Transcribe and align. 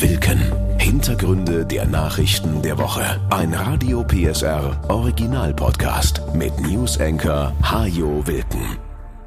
Wilken. 0.00 0.38
Hintergründe 0.78 1.64
der 1.64 1.86
Nachrichten 1.86 2.60
der 2.60 2.76
Woche. 2.76 3.20
Ein 3.30 3.54
Radio 3.54 4.04
PSR 4.04 4.78
Original 4.88 5.54
Podcast 5.54 6.22
mit 6.34 6.56
News 6.60 7.00
Anchor 7.00 7.56
Hajo 7.62 8.24
Wilken. 8.26 8.76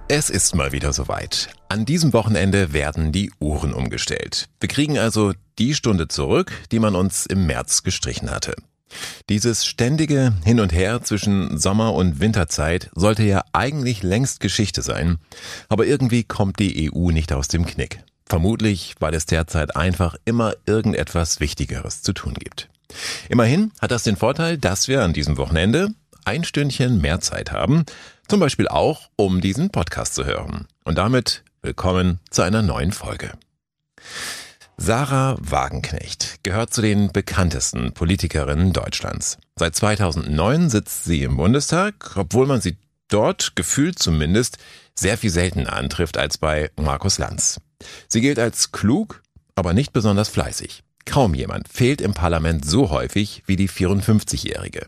Es 0.07 0.29
ist 0.29 0.53
mal 0.55 0.71
wieder 0.71 0.93
soweit. 0.93 1.49
An 1.67 1.85
diesem 1.85 2.13
Wochenende 2.13 2.73
werden 2.73 3.11
die 3.11 3.31
Uhren 3.39 3.73
umgestellt. 3.73 4.49
Wir 4.59 4.69
kriegen 4.69 4.99
also 4.99 5.33
die 5.57 5.73
Stunde 5.73 6.07
zurück, 6.07 6.51
die 6.71 6.79
man 6.79 6.95
uns 6.95 7.25
im 7.25 7.47
März 7.47 7.81
gestrichen 7.81 8.29
hatte. 8.29 8.53
Dieses 9.29 9.65
ständige 9.65 10.33
Hin 10.45 10.59
und 10.59 10.71
Her 10.71 11.01
zwischen 11.01 11.57
Sommer- 11.57 11.95
und 11.95 12.19
Winterzeit 12.19 12.91
sollte 12.93 13.23
ja 13.23 13.43
eigentlich 13.51 14.03
längst 14.03 14.39
Geschichte 14.39 14.83
sein, 14.83 15.17
aber 15.69 15.87
irgendwie 15.87 16.23
kommt 16.23 16.59
die 16.59 16.91
EU 16.93 17.09
nicht 17.09 17.33
aus 17.33 17.47
dem 17.47 17.65
Knick. 17.65 18.03
Vermutlich, 18.31 18.95
weil 19.01 19.13
es 19.13 19.25
derzeit 19.25 19.75
einfach 19.75 20.15
immer 20.23 20.53
irgendetwas 20.65 21.41
Wichtigeres 21.41 22.01
zu 22.01 22.13
tun 22.13 22.33
gibt. 22.33 22.69
Immerhin 23.27 23.73
hat 23.81 23.91
das 23.91 24.03
den 24.03 24.15
Vorteil, 24.15 24.57
dass 24.57 24.87
wir 24.87 25.03
an 25.03 25.11
diesem 25.11 25.35
Wochenende 25.35 25.89
ein 26.23 26.45
Stündchen 26.45 27.01
mehr 27.01 27.19
Zeit 27.19 27.51
haben, 27.51 27.83
zum 28.29 28.39
Beispiel 28.39 28.69
auch, 28.69 29.09
um 29.17 29.41
diesen 29.41 29.69
Podcast 29.69 30.15
zu 30.15 30.23
hören. 30.23 30.65
Und 30.85 30.97
damit 30.97 31.43
willkommen 31.61 32.21
zu 32.29 32.41
einer 32.43 32.61
neuen 32.61 32.93
Folge. 32.93 33.33
Sarah 34.77 35.35
Wagenknecht 35.41 36.41
gehört 36.43 36.73
zu 36.73 36.81
den 36.81 37.11
bekanntesten 37.11 37.91
Politikerinnen 37.91 38.71
Deutschlands. 38.71 39.39
Seit 39.57 39.75
2009 39.75 40.69
sitzt 40.69 41.03
sie 41.03 41.23
im 41.23 41.35
Bundestag, 41.35 42.15
obwohl 42.15 42.47
man 42.47 42.61
sie 42.61 42.77
dort 43.09 43.57
gefühlt 43.57 43.99
zumindest 43.99 44.57
sehr 44.95 45.17
viel 45.17 45.31
seltener 45.31 45.73
antrifft 45.73 46.17
als 46.17 46.37
bei 46.37 46.71
Markus 46.77 47.17
Lanz. 47.17 47.59
Sie 48.07 48.21
gilt 48.21 48.39
als 48.39 48.71
klug, 48.71 49.21
aber 49.55 49.73
nicht 49.73 49.93
besonders 49.93 50.29
fleißig. 50.29 50.83
Kaum 51.05 51.33
jemand 51.33 51.67
fehlt 51.67 51.99
im 51.99 52.13
Parlament 52.13 52.65
so 52.65 52.89
häufig 52.89 53.43
wie 53.45 53.55
die 53.55 53.69
54-Jährige. 53.69 54.85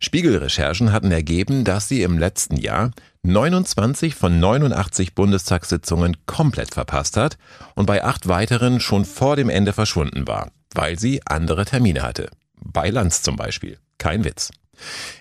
Spiegelrecherchen 0.00 0.92
hatten 0.92 1.12
ergeben, 1.12 1.64
dass 1.64 1.88
sie 1.88 2.02
im 2.02 2.18
letzten 2.18 2.56
Jahr 2.56 2.90
29 3.22 4.14
von 4.14 4.40
89 4.40 5.14
Bundestagssitzungen 5.14 6.16
komplett 6.26 6.74
verpasst 6.74 7.16
hat 7.16 7.38
und 7.74 7.86
bei 7.86 8.02
acht 8.02 8.28
weiteren 8.28 8.80
schon 8.80 9.04
vor 9.04 9.36
dem 9.36 9.48
Ende 9.48 9.72
verschwunden 9.72 10.26
war, 10.26 10.50
weil 10.74 10.98
sie 10.98 11.20
andere 11.26 11.64
Termine 11.64 12.02
hatte. 12.02 12.28
Bei 12.56 12.90
Lanz 12.90 13.22
zum 13.22 13.36
Beispiel. 13.36 13.78
Kein 13.98 14.24
Witz. 14.24 14.50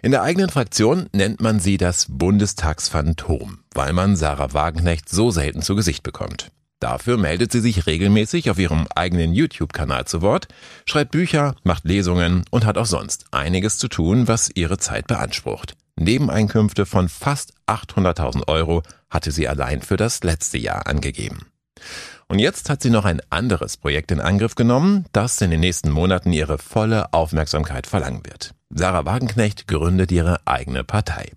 In 0.02 0.12
der 0.12 0.24
eigenen 0.24 0.50
Fraktion 0.50 1.08
nennt 1.14 1.42
man 1.42 1.60
sie 1.60 1.78
das 1.78 2.08
Bundestagsphantom, 2.10 3.60
weil 3.76 3.94
man 3.94 4.16
Sarah 4.16 4.54
Wagenknecht 4.54 5.08
so 5.10 5.30
selten 5.30 5.62
zu 5.62 5.76
Gesicht 5.76 6.02
bekommt. 6.02 6.52
Dafür 6.82 7.18
meldet 7.18 7.52
sie 7.52 7.60
sich 7.60 7.86
regelmäßig 7.86 8.50
auf 8.50 8.58
ihrem 8.58 8.88
eigenen 8.96 9.34
YouTube-Kanal 9.34 10.06
zu 10.06 10.24
Wort, 10.24 10.48
schreibt 10.86 11.12
Bücher, 11.12 11.56
macht 11.64 11.86
Lesungen 11.86 12.44
und 12.50 12.66
hat 12.66 12.80
auch 12.80 12.88
sonst 12.88 13.26
einiges 13.30 13.78
zu 13.78 13.88
tun, 13.88 14.28
was 14.28 14.50
ihre 14.56 14.80
Zeit 14.80 15.06
beansprucht. 15.06 15.76
Nebeneinkünfte 15.96 16.88
von 16.88 17.08
fast 17.08 17.54
800.000 17.68 18.48
Euro 18.48 18.82
hatte 19.12 19.32
sie 19.32 19.48
allein 19.48 19.84
für 19.84 19.96
das 19.96 20.24
letzte 20.24 20.58
Jahr 20.58 20.88
angegeben. 20.88 21.46
Und 22.28 22.40
jetzt 22.40 22.68
hat 22.70 22.82
sie 22.82 22.90
noch 22.90 23.06
ein 23.06 23.22
anderes 23.30 23.78
Projekt 23.78 24.10
in 24.10 24.20
Angriff 24.20 24.56
genommen, 24.56 25.06
das 25.12 25.40
in 25.42 25.52
den 25.52 25.60
nächsten 25.60 25.92
Monaten 25.92 26.34
ihre 26.34 26.58
volle 26.58 27.14
Aufmerksamkeit 27.14 27.86
verlangen 27.86 28.26
wird. 28.26 28.56
Sarah 28.72 29.06
Wagenknecht 29.06 29.68
gründet 29.68 30.12
ihre 30.12 30.40
eigene 30.46 30.84
Partei. 30.84 31.32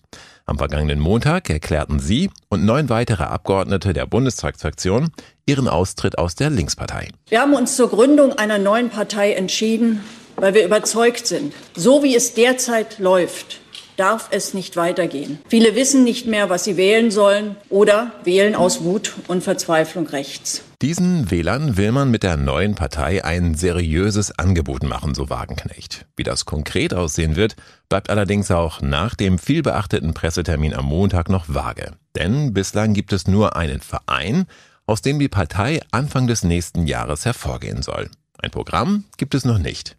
Am 0.46 0.58
vergangenen 0.58 1.00
Montag 1.00 1.48
erklärten 1.48 1.98
sie 1.98 2.30
und 2.50 2.66
neun 2.66 2.90
weitere 2.90 3.24
Abgeordnete 3.24 3.94
der 3.94 4.06
Bundestagsfraktion 4.06 5.10
ihren 5.46 5.68
Austritt 5.68 6.18
aus 6.18 6.34
der 6.34 6.50
Linkspartei. 6.50 7.08
Wir 7.28 7.40
haben 7.40 7.54
uns 7.54 7.76
zur 7.76 7.90
Gründung 7.90 8.32
einer 8.32 8.58
neuen 8.58 8.90
Partei 8.90 9.32
entschieden, 9.32 10.00
weil 10.36 10.54
wir 10.54 10.64
überzeugt 10.64 11.26
sind, 11.26 11.54
so 11.76 12.02
wie 12.02 12.16
es 12.16 12.34
derzeit 12.34 12.98
läuft, 12.98 13.60
darf 13.96 14.28
es 14.30 14.54
nicht 14.54 14.76
weitergehen. 14.76 15.38
Viele 15.48 15.74
wissen 15.74 16.04
nicht 16.04 16.26
mehr, 16.26 16.50
was 16.50 16.64
sie 16.64 16.76
wählen 16.76 17.10
sollen 17.10 17.56
oder 17.68 18.12
wählen 18.24 18.54
aus 18.54 18.82
Wut 18.82 19.14
und 19.28 19.42
Verzweiflung 19.42 20.06
rechts. 20.06 20.62
Diesen 20.82 21.30
Wählern 21.30 21.76
will 21.76 21.92
man 21.92 22.10
mit 22.10 22.24
der 22.24 22.36
neuen 22.36 22.74
Partei 22.74 23.24
ein 23.24 23.54
seriöses 23.54 24.38
Angebot 24.38 24.82
machen, 24.82 25.14
so 25.14 25.30
Wagenknecht. 25.30 26.06
Wie 26.16 26.24
das 26.24 26.44
konkret 26.44 26.92
aussehen 26.92 27.36
wird, 27.36 27.56
bleibt 27.88 28.10
allerdings 28.10 28.50
auch 28.50 28.82
nach 28.82 29.14
dem 29.14 29.38
vielbeachteten 29.38 30.12
Pressetermin 30.12 30.74
am 30.74 30.86
Montag 30.86 31.28
noch 31.28 31.46
vage. 31.48 31.92
Denn 32.16 32.52
bislang 32.52 32.92
gibt 32.92 33.12
es 33.12 33.26
nur 33.26 33.56
einen 33.56 33.80
Verein, 33.80 34.46
aus 34.86 35.02
dem 35.02 35.18
die 35.18 35.28
Partei 35.28 35.80
Anfang 35.90 36.26
des 36.26 36.42
nächsten 36.42 36.86
Jahres 36.86 37.24
hervorgehen 37.24 37.82
soll. 37.82 38.10
Ein 38.38 38.50
Programm 38.50 39.04
gibt 39.16 39.34
es 39.34 39.44
noch 39.44 39.58
nicht. 39.58 39.96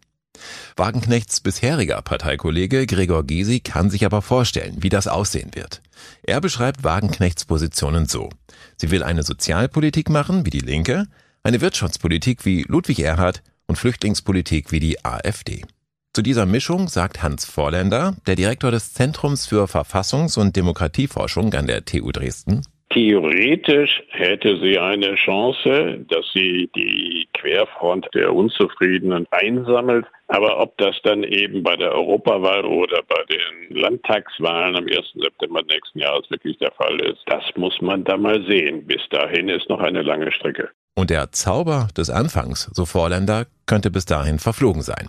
Wagenknechts 0.76 1.40
bisheriger 1.40 2.00
Parteikollege 2.02 2.86
Gregor 2.86 3.24
Gysi 3.24 3.60
kann 3.60 3.90
sich 3.90 4.04
aber 4.04 4.22
vorstellen, 4.22 4.76
wie 4.82 4.88
das 4.88 5.08
aussehen 5.08 5.50
wird. 5.54 5.82
Er 6.22 6.40
beschreibt 6.40 6.84
Wagenknechts 6.84 7.44
Positionen 7.44 8.06
so. 8.06 8.30
Sie 8.76 8.90
will 8.90 9.02
eine 9.02 9.22
Sozialpolitik 9.22 10.10
machen 10.10 10.44
wie 10.44 10.50
die 10.50 10.60
Linke, 10.60 11.06
eine 11.42 11.60
Wirtschaftspolitik 11.60 12.44
wie 12.44 12.64
Ludwig 12.68 13.00
Erhard 13.00 13.42
und 13.66 13.76
Flüchtlingspolitik 13.76 14.72
wie 14.72 14.80
die 14.80 15.04
AfD. 15.04 15.64
Zu 16.12 16.22
dieser 16.22 16.46
Mischung 16.46 16.88
sagt 16.88 17.22
Hans 17.22 17.44
Vorländer, 17.44 18.16
der 18.26 18.36
Direktor 18.36 18.70
des 18.70 18.94
Zentrums 18.94 19.46
für 19.46 19.64
Verfassungs- 19.66 20.38
und 20.38 20.56
Demokratieforschung 20.56 21.52
an 21.52 21.66
der 21.66 21.84
TU 21.84 22.10
Dresden, 22.10 22.62
Theoretisch 22.90 24.02
hätte 24.10 24.58
sie 24.60 24.78
eine 24.78 25.16
Chance, 25.16 26.04
dass 26.08 26.24
sie 26.32 26.70
die 26.76 27.28
Querfront 27.34 28.08
der 28.14 28.32
Unzufriedenen 28.32 29.26
einsammelt. 29.32 30.06
Aber 30.28 30.60
ob 30.60 30.76
das 30.78 30.96
dann 31.02 31.22
eben 31.24 31.62
bei 31.62 31.76
der 31.76 31.92
Europawahl 31.92 32.64
oder 32.64 33.02
bei 33.08 33.22
den 33.28 33.76
Landtagswahlen 33.76 34.76
am 34.76 34.84
1. 34.84 34.94
September 35.14 35.62
nächsten 35.62 35.98
Jahres 35.98 36.30
wirklich 36.30 36.58
der 36.58 36.72
Fall 36.72 37.00
ist, 37.00 37.22
das 37.26 37.44
muss 37.56 37.80
man 37.80 38.04
da 38.04 38.16
mal 38.16 38.44
sehen. 38.46 38.86
Bis 38.86 39.02
dahin 39.10 39.48
ist 39.48 39.68
noch 39.68 39.80
eine 39.80 40.02
lange 40.02 40.30
Strecke. 40.32 40.70
Und 40.94 41.10
der 41.10 41.32
Zauber 41.32 41.88
des 41.96 42.08
Anfangs, 42.08 42.70
so 42.72 42.86
Vorländer, 42.86 43.46
könnte 43.66 43.90
bis 43.90 44.06
dahin 44.06 44.38
verflogen 44.38 44.82
sein. 44.82 45.08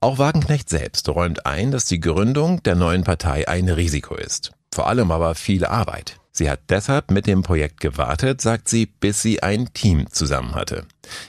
Auch 0.00 0.18
Wagenknecht 0.18 0.68
selbst 0.68 1.08
räumt 1.08 1.46
ein, 1.46 1.70
dass 1.70 1.86
die 1.86 2.00
Gründung 2.00 2.62
der 2.62 2.74
neuen 2.74 3.04
Partei 3.04 3.48
ein 3.48 3.68
Risiko 3.68 4.14
ist. 4.14 4.52
Vor 4.72 4.86
allem 4.86 5.10
aber 5.10 5.34
viel 5.34 5.64
Arbeit. 5.64 6.18
Sie 6.38 6.50
hat 6.50 6.60
deshalb 6.68 7.10
mit 7.10 7.26
dem 7.26 7.42
Projekt 7.42 7.80
gewartet, 7.80 8.42
sagt 8.42 8.68
sie, 8.68 8.84
bis 8.84 9.22
sie 9.22 9.42
ein 9.42 9.72
Team 9.72 10.06
zusammen 10.10 10.54
hatte. 10.54 10.84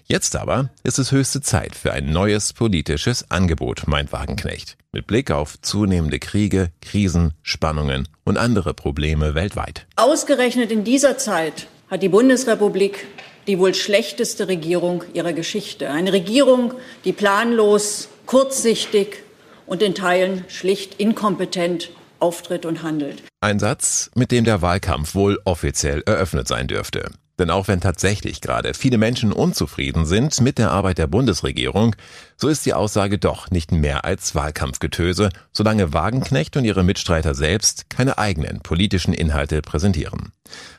Jetzt 0.06 0.36
aber 0.36 0.70
ist 0.84 1.00
es 1.00 1.14
höchste 1.14 1.40
Zeit 1.40 1.76
für 1.78 1.94
ein 1.94 2.12
neues 2.12 2.52
politisches 2.52 3.32
Angebot, 3.32 3.88
meint 3.88 4.12
Wagenknecht. 4.12 4.76
Mit 4.92 5.08
Blick 5.08 5.32
auf 5.32 5.62
zunehmende 5.62 6.20
Kriege, 6.20 6.72
Krisen, 6.82 7.34
Spannungen 7.42 8.10
und 8.26 8.38
andere 8.38 8.74
Probleme 8.74 9.34
weltweit. 9.34 9.88
Ausgerechnet 9.96 10.74
in 10.74 10.84
dieser 10.84 11.18
Zeit 11.18 11.68
hat 11.90 12.04
die 12.04 12.10
Bundesrepublik 12.10 13.08
die 13.48 13.60
wohl 13.60 13.74
schlechteste 13.74 14.50
Regierung 14.50 15.06
ihrer 15.14 15.32
Geschichte. 15.32 15.90
Eine 15.90 16.12
Regierung, 16.12 16.74
die 17.06 17.14
planlos, 17.14 18.10
kurzsichtig 18.26 19.24
und 19.66 19.82
in 19.82 19.96
Teilen 19.96 20.44
schlicht 20.50 20.96
inkompetent 21.00 21.92
auftritt 22.20 22.66
und 22.66 22.84
handelt. 22.84 23.24
Ein 23.42 23.60
Satz, 23.60 24.12
mit 24.16 24.32
dem 24.32 24.44
der 24.46 24.62
Wahlkampf 24.62 25.16
wohl 25.16 25.40
offiziell 25.46 26.02
eröffnet 26.06 26.48
sein 26.48 26.68
dürfte. 26.68 27.12
Denn 27.40 27.52
auch 27.52 27.68
wenn 27.68 27.82
tatsächlich 27.82 28.42
gerade 28.42 28.74
viele 28.74 28.98
Menschen 28.98 29.32
unzufrieden 29.32 30.06
sind 30.06 30.42
mit 30.42 30.58
der 30.58 30.72
Arbeit 30.72 30.98
der 30.98 31.06
Bundesregierung, 31.06 31.96
so 32.36 32.48
ist 32.48 32.66
die 32.66 32.74
Aussage 32.74 33.20
doch 33.20 33.52
nicht 33.52 33.72
mehr 33.72 34.06
als 34.06 34.34
Wahlkampfgetöse, 34.34 35.30
solange 35.52 35.94
Wagenknecht 35.94 36.58
und 36.58 36.66
ihre 36.66 36.84
Mitstreiter 36.84 37.36
selbst 37.36 37.90
keine 37.90 38.18
eigenen 38.18 38.62
politischen 38.62 39.14
Inhalte 39.14 39.62
präsentieren. 39.62 40.32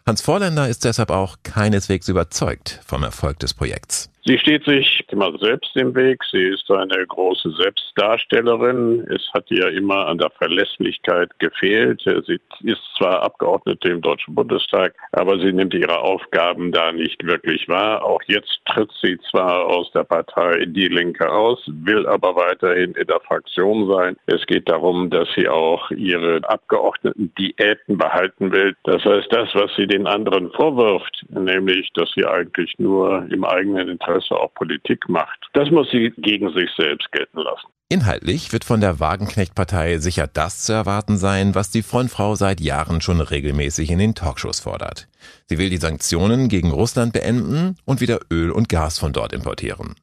Hans 0.05 0.21
Vorländer 0.21 0.69
ist 0.69 0.85
deshalb 0.85 1.11
auch 1.11 1.37
keineswegs 1.45 2.09
überzeugt 2.09 2.81
vom 2.85 3.05
Erfolg 3.05 3.39
des 3.39 3.55
Projekts. 3.55 4.11
Sie 4.29 4.37
steht 4.37 4.63
sich 4.65 5.03
immer 5.11 5.33
selbst 5.39 5.75
im 5.75 5.95
Weg. 5.95 6.23
Sie 6.31 6.43
ist 6.43 6.71
eine 6.71 7.07
große 7.07 7.51
Selbstdarstellerin. 7.53 9.07
Es 9.09 9.27
hat 9.33 9.51
ihr 9.51 9.69
immer 9.69 10.07
an 10.07 10.19
der 10.19 10.29
Verlässlichkeit 10.29 11.31
gefehlt. 11.39 12.03
Sie 12.05 12.39
ist 12.63 12.83
zwar 12.99 13.23
Abgeordnete 13.23 13.89
im 13.89 14.03
Deutschen 14.03 14.35
Bundestag, 14.35 14.93
aber 15.13 15.39
sie 15.39 15.51
nimmt 15.51 15.73
ihre 15.73 15.99
Aufgaben 16.01 16.73
da 16.73 16.93
nicht 16.93 17.25
wirklich 17.25 17.67
wahr. 17.71 18.05
Auch 18.05 18.21
jetzt 18.27 18.61
tritt 18.67 18.91
sie 19.01 19.19
zwar 19.31 19.65
aus 19.65 19.91
der 19.93 20.05
Partei 20.05 20.67
Die 20.67 20.89
Linke 20.89 21.27
aus, 21.33 21.65
will 21.67 22.07
aber 22.07 22.37
weiterhin 22.37 22.93
in 22.97 23.07
der 23.07 23.21
Fraktion 23.21 23.89
sein. 23.89 24.19
Es 24.27 24.45
geht 24.45 24.69
darum, 24.69 25.09
dass 25.09 25.29
sie 25.37 25.49
auch 25.49 25.91
ihre 25.91 26.47
Abgeordneten 26.47 27.33
Diäten 27.39 27.97
behalten 27.97 28.53
will. 28.53 28.77
Das 28.85 29.03
heißt, 29.07 29.29
das, 29.33 29.49
was 29.55 29.75
sie 29.75 29.87
den 29.87 30.07
anderen 30.07 30.51
vorwirft, 30.51 31.25
nämlich, 31.31 31.91
dass 31.95 32.11
sie 32.15 32.27
eigentlich 32.27 32.75
nur 32.79 33.25
im 33.31 33.45
eigenen 33.45 33.89
Interesse 33.89 34.18
Interesse 34.19 34.35
auch 34.35 34.53
Politik 34.55 35.09
macht. 35.09 35.49
Das 35.53 35.71
muss 35.71 35.89
sie 35.91 36.13
gegen 36.19 36.53
sich 36.53 36.71
selbst 36.77 37.11
gelten 37.13 37.39
lassen. 37.39 37.69
Inhaltlich 37.91 38.53
wird 38.53 38.65
von 38.65 38.81
der 38.81 39.01
Wagenknecht-Partei 39.01 39.99
sicher 39.99 40.27
das 40.27 40.65
zu 40.65 40.73
erwarten 40.73 41.17
sein, 41.17 41.55
was 41.55 41.71
die 41.71 41.83
Frontfrau 41.83 42.35
seit 42.35 42.61
Jahren 42.61 43.01
schon 43.01 43.21
regelmäßig 43.21 43.91
in 43.91 43.99
den 43.99 44.15
Talkshows 44.15 44.61
fordert. 44.61 45.09
Sie 45.47 45.59
will 45.59 45.71
die 45.71 45.79
Sanktionen 45.79 46.49
gegen 46.49 46.71
Russland 46.71 47.15
beenden 47.15 47.77
und 47.87 48.01
wieder 48.01 48.21
Öl 48.31 48.51
und 48.51 48.69
Gas 48.69 48.99
von 48.99 49.13
dort 49.13 49.33
importieren. 49.33 49.95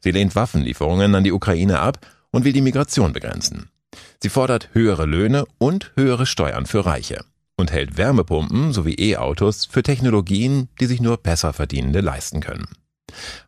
Sie 0.00 0.10
lehnt 0.10 0.34
Waffenlieferungen 0.34 1.14
an 1.14 1.24
die 1.24 1.32
Ukraine 1.32 1.80
ab 1.80 1.98
und 2.30 2.44
will 2.44 2.54
die 2.54 2.62
Migration 2.62 3.12
begrenzen. 3.12 3.68
Sie 4.22 4.30
fordert 4.30 4.70
höhere 4.72 5.04
Löhne 5.04 5.44
und 5.58 5.92
höhere 5.96 6.24
Steuern 6.24 6.64
für 6.64 6.86
Reiche 6.86 7.24
und 7.56 7.70
hält 7.70 7.98
Wärmepumpen 7.98 8.72
sowie 8.72 8.94
E-Autos 8.94 9.66
für 9.66 9.82
Technologien, 9.82 10.68
die 10.80 10.86
sich 10.86 11.02
nur 11.02 11.18
besser 11.18 11.52
verdienende 11.52 12.00
leisten 12.00 12.40
können. 12.40 12.66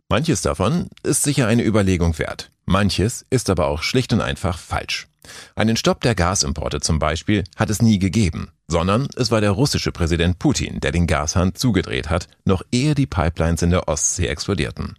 Manches 0.09 0.41
davon 0.41 0.89
ist 1.03 1.25
sicher 1.25 1.49
eine 1.49 1.65
Überlegung 1.65 2.17
wert, 2.19 2.51
manches 2.65 3.25
ist 3.29 3.51
aber 3.51 3.67
auch 3.67 3.83
schlicht 3.83 4.13
und 4.13 4.21
einfach 4.21 4.57
falsch. 4.57 5.09
Einen 5.57 5.77
Stopp 5.77 6.01
der 6.03 6.15
Gasimporte 6.15 6.81
zum 6.81 7.01
Beispiel 7.01 7.43
hat 7.57 7.71
es 7.71 7.83
nie 7.83 7.99
gegeben, 7.99 8.53
sondern 8.69 9.09
es 9.17 9.33
war 9.33 9.41
der 9.41 9.51
russische 9.51 9.91
Präsident 9.91 10.39
Putin, 10.39 10.79
der 10.79 10.93
den 10.93 11.09
Gashahn 11.09 11.57
zugedreht 11.57 12.09
hat, 12.09 12.29
noch 12.45 12.63
ehe 12.71 12.95
die 12.95 13.07
Pipelines 13.07 13.63
in 13.63 13.71
der 13.71 13.89
Ostsee 13.89 14.29
explodierten. 14.29 14.97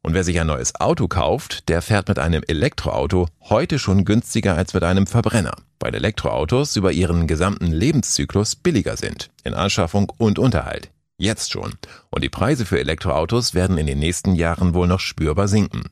Und 0.00 0.14
wer 0.14 0.24
sich 0.24 0.40
ein 0.40 0.46
neues 0.46 0.74
Auto 0.80 1.06
kauft, 1.06 1.68
der 1.68 1.82
fährt 1.82 2.08
mit 2.08 2.18
einem 2.18 2.42
Elektroauto 2.46 3.28
heute 3.42 3.78
schon 3.78 4.06
günstiger 4.06 4.56
als 4.56 4.72
mit 4.72 4.82
einem 4.82 5.06
Verbrenner, 5.06 5.56
weil 5.78 5.94
Elektroautos 5.94 6.76
über 6.76 6.92
ihren 6.92 7.26
gesamten 7.26 7.66
Lebenszyklus 7.66 8.56
billiger 8.56 8.96
sind, 8.96 9.28
in 9.44 9.52
Anschaffung 9.52 10.10
und 10.16 10.38
Unterhalt. 10.38 10.90
Jetzt 11.20 11.52
schon. 11.52 11.74
Und 12.08 12.24
die 12.24 12.30
Preise 12.30 12.64
für 12.64 12.80
Elektroautos 12.80 13.52
werden 13.52 13.76
in 13.76 13.86
den 13.86 13.98
nächsten 13.98 14.34
Jahren 14.34 14.72
wohl 14.72 14.86
noch 14.86 15.00
spürbar 15.00 15.48
sinken. 15.48 15.90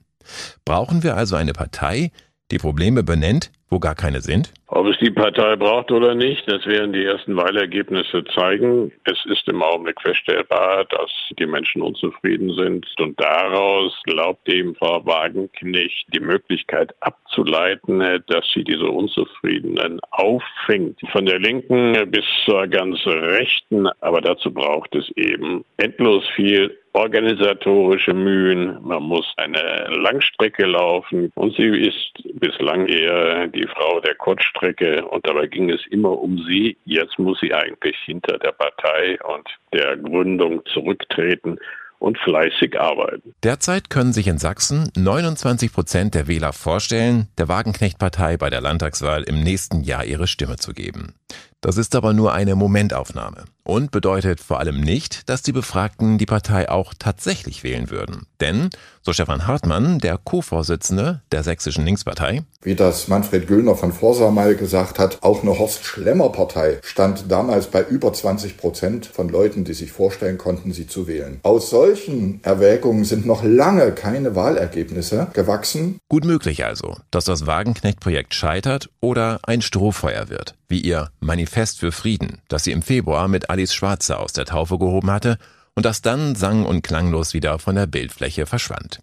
Brauchen 0.64 1.02
wir 1.02 1.18
also 1.18 1.36
eine 1.36 1.52
Partei, 1.52 2.12
die 2.50 2.56
Probleme 2.56 3.02
benennt, 3.02 3.52
wo 3.70 3.78
gar 3.78 3.94
keine 3.94 4.20
sind? 4.20 4.52
Ob 4.70 4.86
es 4.86 4.98
die 4.98 5.10
Partei 5.10 5.56
braucht 5.56 5.90
oder 5.90 6.14
nicht, 6.14 6.50
das 6.50 6.66
werden 6.66 6.92
die 6.92 7.04
ersten 7.04 7.36
Wahlergebnisse 7.36 8.22
zeigen. 8.34 8.92
Es 9.04 9.18
ist 9.24 9.48
im 9.48 9.62
Augenblick 9.62 10.00
feststellbar, 10.00 10.84
dass 10.84 11.10
die 11.38 11.46
Menschen 11.46 11.80
unzufrieden 11.80 12.54
sind. 12.54 12.86
Und 12.98 13.18
daraus 13.18 13.98
glaubt 14.04 14.46
eben 14.48 14.74
Frau 14.74 15.04
Wagenknecht 15.06 16.06
die 16.14 16.20
Möglichkeit 16.20 16.94
abzuleiten, 17.00 18.22
dass 18.26 18.44
sie 18.52 18.62
diese 18.62 18.86
Unzufriedenen 18.86 20.00
auffängt. 20.10 21.00
Von 21.12 21.24
der 21.24 21.38
Linken 21.38 22.10
bis 22.10 22.24
zur 22.44 22.66
ganz 22.66 22.98
Rechten. 23.06 23.88
Aber 24.00 24.20
dazu 24.20 24.52
braucht 24.52 24.94
es 24.94 25.10
eben 25.16 25.64
endlos 25.78 26.24
viel 26.36 26.76
organisatorische 26.92 28.12
Mühen. 28.12 28.78
Man 28.82 29.04
muss 29.04 29.32
eine 29.36 29.88
Langstrecke 30.02 30.66
laufen 30.66 31.30
und 31.34 31.54
sie 31.56 31.68
ist 31.68 32.12
bislang 32.40 32.86
eher 32.86 33.46
die 33.58 33.66
Frau 33.66 34.00
der 34.00 34.14
Kurzstrecke 34.14 35.04
und 35.04 35.26
dabei 35.26 35.46
ging 35.46 35.70
es 35.70 35.80
immer 35.90 36.18
um 36.18 36.38
sie. 36.46 36.76
Jetzt 36.84 37.18
muss 37.18 37.40
sie 37.40 37.52
eigentlich 37.52 37.96
hinter 38.04 38.38
der 38.38 38.52
Partei 38.52 39.18
und 39.24 39.48
der 39.72 39.96
Gründung 39.96 40.62
zurücktreten 40.72 41.58
und 41.98 42.16
fleißig 42.18 42.78
arbeiten. 42.78 43.34
Derzeit 43.42 43.90
können 43.90 44.12
sich 44.12 44.28
in 44.28 44.38
Sachsen 44.38 44.90
29 44.96 45.72
Prozent 45.72 46.14
der 46.14 46.28
Wähler 46.28 46.52
vorstellen, 46.52 47.28
der 47.38 47.48
Wagenknecht-Partei 47.48 48.36
bei 48.36 48.50
der 48.50 48.60
Landtagswahl 48.60 49.24
im 49.24 49.42
nächsten 49.42 49.82
Jahr 49.82 50.04
ihre 50.04 50.28
Stimme 50.28 50.56
zu 50.56 50.72
geben. 50.72 51.14
Das 51.60 51.76
ist 51.76 51.96
aber 51.96 52.12
nur 52.12 52.32
eine 52.32 52.54
Momentaufnahme 52.54 53.44
und 53.68 53.90
bedeutet 53.90 54.40
vor 54.40 54.58
allem 54.60 54.80
nicht, 54.80 55.28
dass 55.28 55.42
die 55.42 55.52
Befragten 55.52 56.16
die 56.16 56.26
Partei 56.26 56.70
auch 56.70 56.94
tatsächlich 56.98 57.62
wählen 57.62 57.90
würden. 57.90 58.26
Denn, 58.40 58.70
so 59.02 59.12
Stefan 59.12 59.46
Hartmann, 59.46 59.98
der 59.98 60.16
Co-Vorsitzende 60.16 61.20
der 61.32 61.42
Sächsischen 61.42 61.84
Linkspartei, 61.84 62.44
wie 62.62 62.74
das 62.74 63.08
Manfred 63.08 63.46
Güllner 63.46 63.76
von 63.76 63.92
Forsa 63.92 64.30
mal 64.30 64.56
gesagt 64.56 64.98
hat, 64.98 65.18
auch 65.22 65.42
eine 65.42 65.58
Horst-Schlemmer-Partei 65.58 66.78
stand 66.82 67.30
damals 67.30 67.66
bei 67.66 67.84
über 67.84 68.12
20 68.12 68.56
Prozent 68.56 69.06
von 69.06 69.28
Leuten, 69.28 69.64
die 69.64 69.74
sich 69.74 69.92
vorstellen 69.92 70.38
konnten, 70.38 70.72
sie 70.72 70.86
zu 70.86 71.06
wählen. 71.06 71.38
Aus 71.42 71.68
solchen 71.68 72.40
Erwägungen 72.42 73.04
sind 73.04 73.26
noch 73.26 73.44
lange 73.44 73.92
keine 73.92 74.34
Wahlergebnisse 74.34 75.28
gewachsen. 75.34 75.98
Gut 76.08 76.24
möglich 76.24 76.64
also, 76.64 76.96
dass 77.10 77.26
das 77.26 77.46
Wagenknecht-Projekt 77.46 78.34
scheitert 78.34 78.88
oder 79.00 79.40
ein 79.42 79.60
Strohfeuer 79.60 80.30
wird 80.30 80.54
wie 80.68 80.80
ihr 80.80 81.10
Manifest 81.20 81.80
für 81.80 81.92
Frieden, 81.92 82.42
das 82.48 82.64
sie 82.64 82.72
im 82.72 82.82
Februar 82.82 83.26
mit 83.28 83.50
Alice 83.58 83.74
Schwarzer 83.74 84.20
aus 84.20 84.32
der 84.32 84.44
Taufe 84.44 84.78
gehoben 84.78 85.10
hatte 85.10 85.36
und 85.74 85.84
das 85.84 86.00
dann 86.00 86.36
sang- 86.36 86.64
und 86.64 86.82
klanglos 86.82 87.34
wieder 87.34 87.58
von 87.58 87.74
der 87.74 87.88
Bildfläche 87.88 88.46
verschwand. 88.46 89.00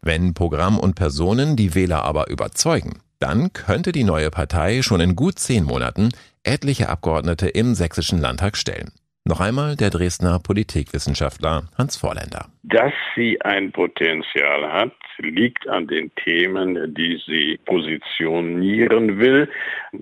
Wenn 0.00 0.32
Programm 0.32 0.78
und 0.78 0.94
Personen 0.94 1.54
die 1.54 1.74
Wähler 1.74 2.02
aber 2.02 2.30
überzeugen, 2.30 3.00
dann 3.18 3.52
könnte 3.52 3.92
die 3.92 4.04
neue 4.04 4.30
Partei 4.30 4.80
schon 4.80 5.02
in 5.02 5.16
gut 5.16 5.38
zehn 5.38 5.64
Monaten 5.64 6.12
etliche 6.44 6.88
Abgeordnete 6.88 7.48
im 7.48 7.74
sächsischen 7.74 8.18
Landtag 8.18 8.56
stellen. 8.56 8.90
Noch 9.26 9.40
einmal 9.40 9.76
der 9.76 9.90
Dresdner 9.90 10.38
Politikwissenschaftler 10.38 11.64
Hans 11.76 11.96
Vorländer. 11.96 12.46
Dass 12.62 12.92
sie 13.14 13.40
ein 13.42 13.70
Potenzial 13.70 14.72
hat, 14.72 14.94
liegt 15.18 15.68
an 15.68 15.86
den 15.86 16.10
Themen, 16.14 16.94
die 16.94 17.20
sie 17.26 17.58
positionieren 17.66 19.18
will. 19.18 19.48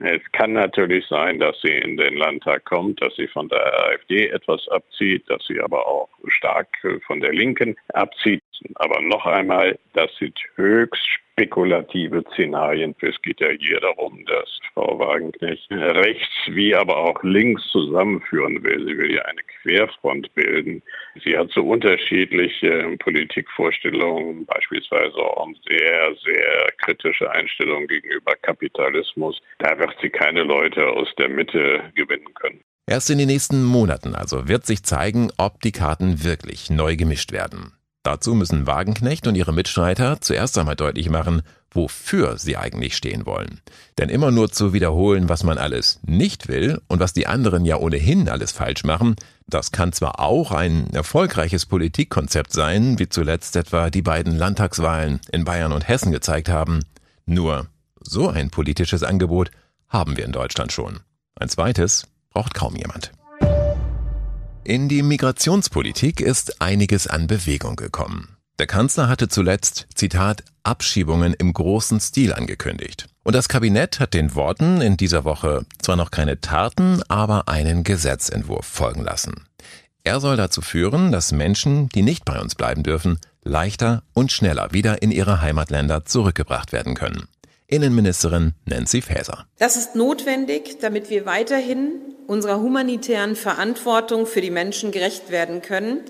Es 0.00 0.22
kann 0.32 0.52
natürlich 0.52 1.04
sein, 1.08 1.40
dass 1.40 1.60
sie 1.62 1.72
in 1.72 1.96
den 1.96 2.16
Landtag 2.16 2.64
kommt, 2.64 3.02
dass 3.02 3.16
sie 3.16 3.26
von 3.26 3.48
der 3.48 3.60
AfD 3.86 4.28
etwas 4.28 4.66
abzieht, 4.68 5.28
dass 5.28 5.44
sie 5.48 5.60
aber 5.60 5.86
auch 5.86 6.08
stark 6.28 6.68
von 7.04 7.20
der 7.20 7.32
Linken 7.32 7.74
abzieht. 7.94 8.42
Aber 8.76 9.00
noch 9.00 9.26
einmal, 9.26 9.78
das 9.94 10.10
sind 10.18 10.38
höchst 10.54 11.08
spekulative 11.38 12.24
Szenarien. 12.32 12.94
Es 13.00 13.20
geht 13.22 13.40
ja 13.40 13.48
hier 13.50 13.80
darum, 13.80 14.24
dass 14.26 14.58
Frau 14.74 14.98
Wagenknecht 14.98 15.70
rechts 15.70 16.28
wie 16.48 16.74
aber 16.74 16.96
auch 16.96 17.22
links 17.22 17.62
zusammenführen 17.70 18.62
will. 18.64 18.86
Sie 18.86 18.98
will 18.98 19.14
ja 19.14 19.22
eine 19.22 19.42
Querfront 19.62 20.34
bilden. 20.34 20.82
Sie 21.22 21.36
hat 21.36 21.50
so 21.52 21.62
unterschiedliche 21.62 22.96
Politikvorstellungen, 22.98 24.46
beispielsweise 24.46 25.16
auch 25.16 25.48
sehr, 25.68 26.14
sehr 26.24 26.66
kritische 26.78 27.30
Einstellungen 27.30 27.86
gegenüber 27.86 28.34
Kapitalismus. 28.42 29.40
Da 29.58 29.78
wird 29.78 29.94
sie 30.02 30.10
keine 30.10 30.42
Leute 30.42 30.86
aus 30.88 31.08
der 31.18 31.28
Mitte 31.28 31.82
gewinnen 31.94 32.34
können. 32.34 32.60
Erst 32.86 33.10
in 33.10 33.18
den 33.18 33.28
nächsten 33.28 33.64
Monaten 33.64 34.14
also 34.14 34.48
wird 34.48 34.66
sich 34.66 34.82
zeigen, 34.82 35.30
ob 35.36 35.60
die 35.60 35.72
Karten 35.72 36.24
wirklich 36.24 36.70
neu 36.70 36.96
gemischt 36.96 37.32
werden. 37.32 37.77
Dazu 38.02 38.34
müssen 38.34 38.66
Wagenknecht 38.66 39.26
und 39.26 39.34
ihre 39.34 39.52
Mitstreiter 39.52 40.20
zuerst 40.20 40.56
einmal 40.56 40.76
deutlich 40.76 41.10
machen, 41.10 41.42
wofür 41.70 42.38
sie 42.38 42.56
eigentlich 42.56 42.96
stehen 42.96 43.26
wollen. 43.26 43.60
Denn 43.98 44.08
immer 44.08 44.30
nur 44.30 44.50
zu 44.50 44.72
wiederholen, 44.72 45.28
was 45.28 45.44
man 45.44 45.58
alles 45.58 46.00
nicht 46.06 46.48
will 46.48 46.80
und 46.88 47.00
was 47.00 47.12
die 47.12 47.26
anderen 47.26 47.64
ja 47.64 47.76
ohnehin 47.76 48.28
alles 48.28 48.52
falsch 48.52 48.84
machen, 48.84 49.16
das 49.46 49.72
kann 49.72 49.92
zwar 49.92 50.20
auch 50.20 50.52
ein 50.52 50.88
erfolgreiches 50.92 51.66
Politikkonzept 51.66 52.52
sein, 52.52 52.98
wie 52.98 53.08
zuletzt 53.08 53.56
etwa 53.56 53.90
die 53.90 54.02
beiden 54.02 54.36
Landtagswahlen 54.36 55.20
in 55.32 55.44
Bayern 55.44 55.72
und 55.72 55.86
Hessen 55.86 56.12
gezeigt 56.12 56.48
haben, 56.48 56.84
nur 57.26 57.66
so 58.00 58.28
ein 58.28 58.50
politisches 58.50 59.02
Angebot 59.02 59.50
haben 59.88 60.16
wir 60.16 60.24
in 60.24 60.32
Deutschland 60.32 60.72
schon. 60.72 61.00
Ein 61.34 61.48
zweites 61.48 62.06
braucht 62.30 62.54
kaum 62.54 62.76
jemand. 62.76 63.12
In 64.68 64.86
die 64.86 65.02
Migrationspolitik 65.02 66.20
ist 66.20 66.60
einiges 66.60 67.06
an 67.06 67.26
Bewegung 67.26 67.74
gekommen. 67.74 68.36
Der 68.58 68.66
Kanzler 68.66 69.08
hatte 69.08 69.28
zuletzt, 69.28 69.86
Zitat, 69.94 70.44
Abschiebungen 70.62 71.32
im 71.32 71.54
großen 71.54 71.98
Stil 72.00 72.34
angekündigt. 72.34 73.08
Und 73.24 73.34
das 73.34 73.48
Kabinett 73.48 73.98
hat 73.98 74.12
den 74.12 74.34
Worten 74.34 74.82
in 74.82 74.98
dieser 74.98 75.24
Woche 75.24 75.64
zwar 75.80 75.96
noch 75.96 76.10
keine 76.10 76.42
Taten, 76.42 77.00
aber 77.08 77.48
einen 77.48 77.82
Gesetzentwurf 77.82 78.66
folgen 78.66 79.04
lassen. 79.04 79.46
Er 80.04 80.20
soll 80.20 80.36
dazu 80.36 80.60
führen, 80.60 81.12
dass 81.12 81.32
Menschen, 81.32 81.88
die 81.88 82.02
nicht 82.02 82.26
bei 82.26 82.38
uns 82.38 82.54
bleiben 82.54 82.82
dürfen, 82.82 83.18
leichter 83.42 84.02
und 84.12 84.32
schneller 84.32 84.68
wieder 84.72 85.00
in 85.00 85.12
ihre 85.12 85.40
Heimatländer 85.40 86.04
zurückgebracht 86.04 86.72
werden 86.72 86.94
können. 86.94 87.26
Innenministerin 87.70 88.54
Nancy 88.64 89.02
Faeser. 89.02 89.46
Das 89.58 89.76
ist 89.76 89.94
notwendig, 89.94 90.78
damit 90.80 91.10
wir 91.10 91.26
weiterhin 91.26 91.90
unserer 92.26 92.60
humanitären 92.60 93.36
Verantwortung 93.36 94.26
für 94.26 94.40
die 94.40 94.50
Menschen 94.50 94.90
gerecht 94.90 95.30
werden 95.30 95.60
können, 95.60 96.00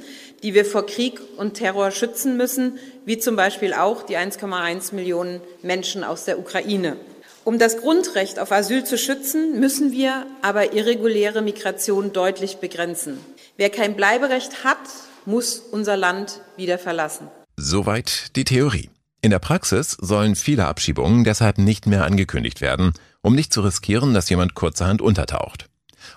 die 0.45 0.55
wir 0.55 0.65
vor 0.65 0.87
Krieg 0.87 1.21
und 1.37 1.55
Terror 1.55 1.91
schützen 1.91 2.37
müssen, 2.37 2.79
wie 3.05 3.19
zum 3.19 3.35
Beispiel 3.35 3.73
auch 3.75 4.05
die 4.05 4.17
1,1 4.17 4.95
Millionen 4.95 5.41
Menschen 5.63 6.05
aus 6.05 6.25
der 6.25 6.39
Ukraine. 6.39 6.97
Um 7.45 7.59
das 7.59 7.79
Grundrecht 7.79 8.39
auf 8.39 8.53
Asyl 8.53 8.85
zu 8.85 8.97
schützen, 8.97 9.59
müssen 9.59 9.91
wir 9.91 10.27
aber 10.43 10.75
irreguläre 10.75 11.43
Migration 11.43 12.13
deutlich 12.13 12.59
begrenzen. 12.59 13.19
Wer 13.57 13.71
kein 13.71 13.97
Bleiberecht 13.97 14.63
hat, 14.63 14.79
muss 15.25 15.59
unser 15.59 15.97
Land 15.97 16.41
wieder 16.57 16.79
verlassen. 16.79 17.29
Soweit 17.57 18.37
die 18.37 18.45
Theorie. 18.45 18.91
In 19.21 19.31
der 19.31 19.41
Praxis 19.41 19.97
sollen 20.01 20.37
viele 20.37 20.67
Abschiebungen 20.67 21.25
deshalb 21.25 21.59
nicht 21.59 21.87
mehr 21.87 22.05
angekündigt 22.05 22.61
werden, 22.61 22.93
um 23.21 23.35
nicht 23.35 23.53
zu 23.53 23.63
riskieren, 23.63 24.15
dass 24.15 24.31
jemand 24.31 24.55
kurzerhand 24.55 25.03
untertaucht. 25.03 25.69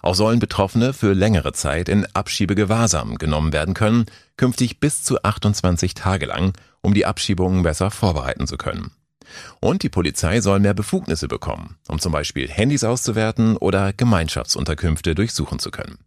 Auch 0.03 0.13
sollen 0.13 0.39
Betroffene 0.39 0.93
für 0.93 1.13
längere 1.13 1.51
Zeit 1.53 1.89
in 1.89 2.05
Abschiebegewahrsam 2.13 3.17
genommen 3.17 3.53
werden 3.53 3.73
können, 3.73 4.05
künftig 4.37 4.79
bis 4.79 5.03
zu 5.03 5.23
28 5.23 5.95
Tage 5.95 6.27
lang, 6.27 6.53
um 6.81 6.93
die 6.93 7.07
Abschiebungen 7.07 7.63
besser 7.63 7.89
vorbereiten 7.89 8.45
zu 8.45 8.57
können. 8.57 8.91
Und 9.59 9.81
die 9.81 9.89
Polizei 9.89 10.41
soll 10.41 10.59
mehr 10.59 10.73
Befugnisse 10.73 11.27
bekommen, 11.27 11.77
um 11.87 11.99
zum 11.99 12.11
Beispiel 12.11 12.49
Handys 12.49 12.83
auszuwerten 12.83 13.57
oder 13.57 13.93
Gemeinschaftsunterkünfte 13.93 15.15
durchsuchen 15.15 15.57
zu 15.57 15.71
können. 15.71 15.97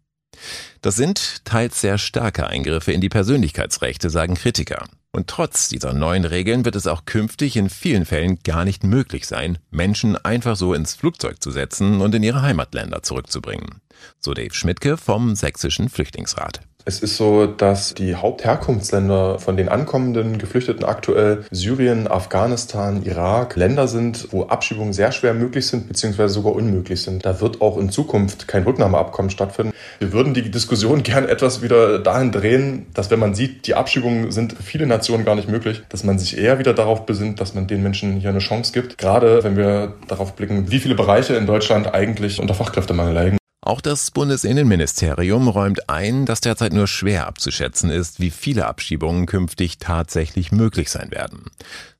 Das 0.81 0.95
sind 0.95 1.43
teils 1.45 1.81
sehr 1.81 1.97
starke 1.97 2.47
Eingriffe 2.47 2.91
in 2.91 3.01
die 3.01 3.09
Persönlichkeitsrechte, 3.09 4.09
sagen 4.09 4.35
Kritiker. 4.35 4.85
Und 5.15 5.27
trotz 5.27 5.69
dieser 5.69 5.93
neuen 5.93 6.25
Regeln 6.25 6.65
wird 6.65 6.75
es 6.75 6.87
auch 6.87 7.05
künftig 7.05 7.55
in 7.55 7.69
vielen 7.69 8.05
Fällen 8.05 8.39
gar 8.43 8.65
nicht 8.65 8.83
möglich 8.83 9.27
sein, 9.27 9.59
Menschen 9.71 10.17
einfach 10.17 10.57
so 10.57 10.73
ins 10.73 10.93
Flugzeug 10.93 11.41
zu 11.41 11.51
setzen 11.51 12.01
und 12.01 12.13
in 12.15 12.21
ihre 12.21 12.41
Heimatländer 12.41 13.01
zurückzubringen. 13.01 13.79
So 14.19 14.33
Dave 14.33 14.53
Schmidtke 14.53 14.97
vom 14.97 15.35
Sächsischen 15.35 15.89
Flüchtlingsrat. 15.89 16.61
Es 16.87 16.99
ist 16.99 17.17
so, 17.17 17.47
dass 17.47 17.95
die 17.95 18.13
Hauptherkunftsländer 18.13 19.39
von 19.39 19.57
den 19.57 19.69
ankommenden 19.69 20.37
Geflüchteten 20.37 20.85
aktuell 20.85 21.43
Syrien, 21.49 22.07
Afghanistan, 22.07 23.01
Irak 23.03 23.55
Länder 23.55 23.87
sind, 23.87 24.27
wo 24.29 24.43
Abschiebungen 24.43 24.93
sehr 24.93 25.11
schwer 25.11 25.33
möglich 25.33 25.65
sind 25.65 25.87
bzw. 25.87 26.27
sogar 26.27 26.53
unmöglich 26.53 27.01
sind. 27.01 27.25
Da 27.25 27.41
wird 27.41 27.59
auch 27.59 27.79
in 27.79 27.89
Zukunft 27.89 28.47
kein 28.47 28.61
Rücknahmeabkommen 28.61 29.31
stattfinden. 29.31 29.73
Wir 29.97 30.13
würden 30.13 30.35
die 30.35 30.51
Diskussion 30.51 31.01
gern 31.03 31.27
etwas 31.27 31.63
wieder 31.63 31.97
dahin 31.97 32.31
drehen, 32.31 32.85
dass 32.93 33.09
wenn 33.09 33.19
man 33.19 33.33
sieht, 33.33 33.65
die 33.65 33.73
Abschiebungen 33.73 34.31
sind 34.31 34.53
für 34.53 34.61
viele 34.61 34.85
Nationen 34.85 35.25
gar 35.25 35.33
nicht 35.33 35.49
möglich, 35.49 35.81
dass 35.89 36.03
man 36.03 36.19
sich 36.19 36.37
eher 36.37 36.59
wieder 36.59 36.75
darauf 36.75 37.07
besinnt, 37.07 37.41
dass 37.41 37.55
man 37.55 37.65
den 37.65 37.81
Menschen 37.81 38.17
hier 38.17 38.29
eine 38.29 38.37
Chance 38.37 38.73
gibt. 38.73 38.99
Gerade 38.99 39.43
wenn 39.43 39.57
wir 39.57 39.95
darauf 40.07 40.35
blicken, 40.35 40.69
wie 40.69 40.79
viele 40.79 40.93
Bereiche 40.93 41.33
in 41.33 41.47
Deutschland 41.47 41.95
eigentlich 41.95 42.39
unter 42.39 42.53
Fachkräftemangel 42.53 43.13
leiden. 43.15 43.37
Auch 43.65 43.81
das 43.81 44.11
Bundesinnenministerium 44.11 45.47
räumt 45.47 45.89
ein, 45.89 46.27
dass 46.27 46.39
derzeit 46.39 46.71
nur 46.71 46.85
schwer 46.85 47.25
abzuschätzen 47.25 47.89
ist, 47.89 48.19
wie 48.19 48.29
viele 48.29 48.67
Abschiebungen 48.67 49.25
künftig 49.25 49.79
tatsächlich 49.79 50.51
möglich 50.51 50.91
sein 50.91 51.09
werden. 51.09 51.49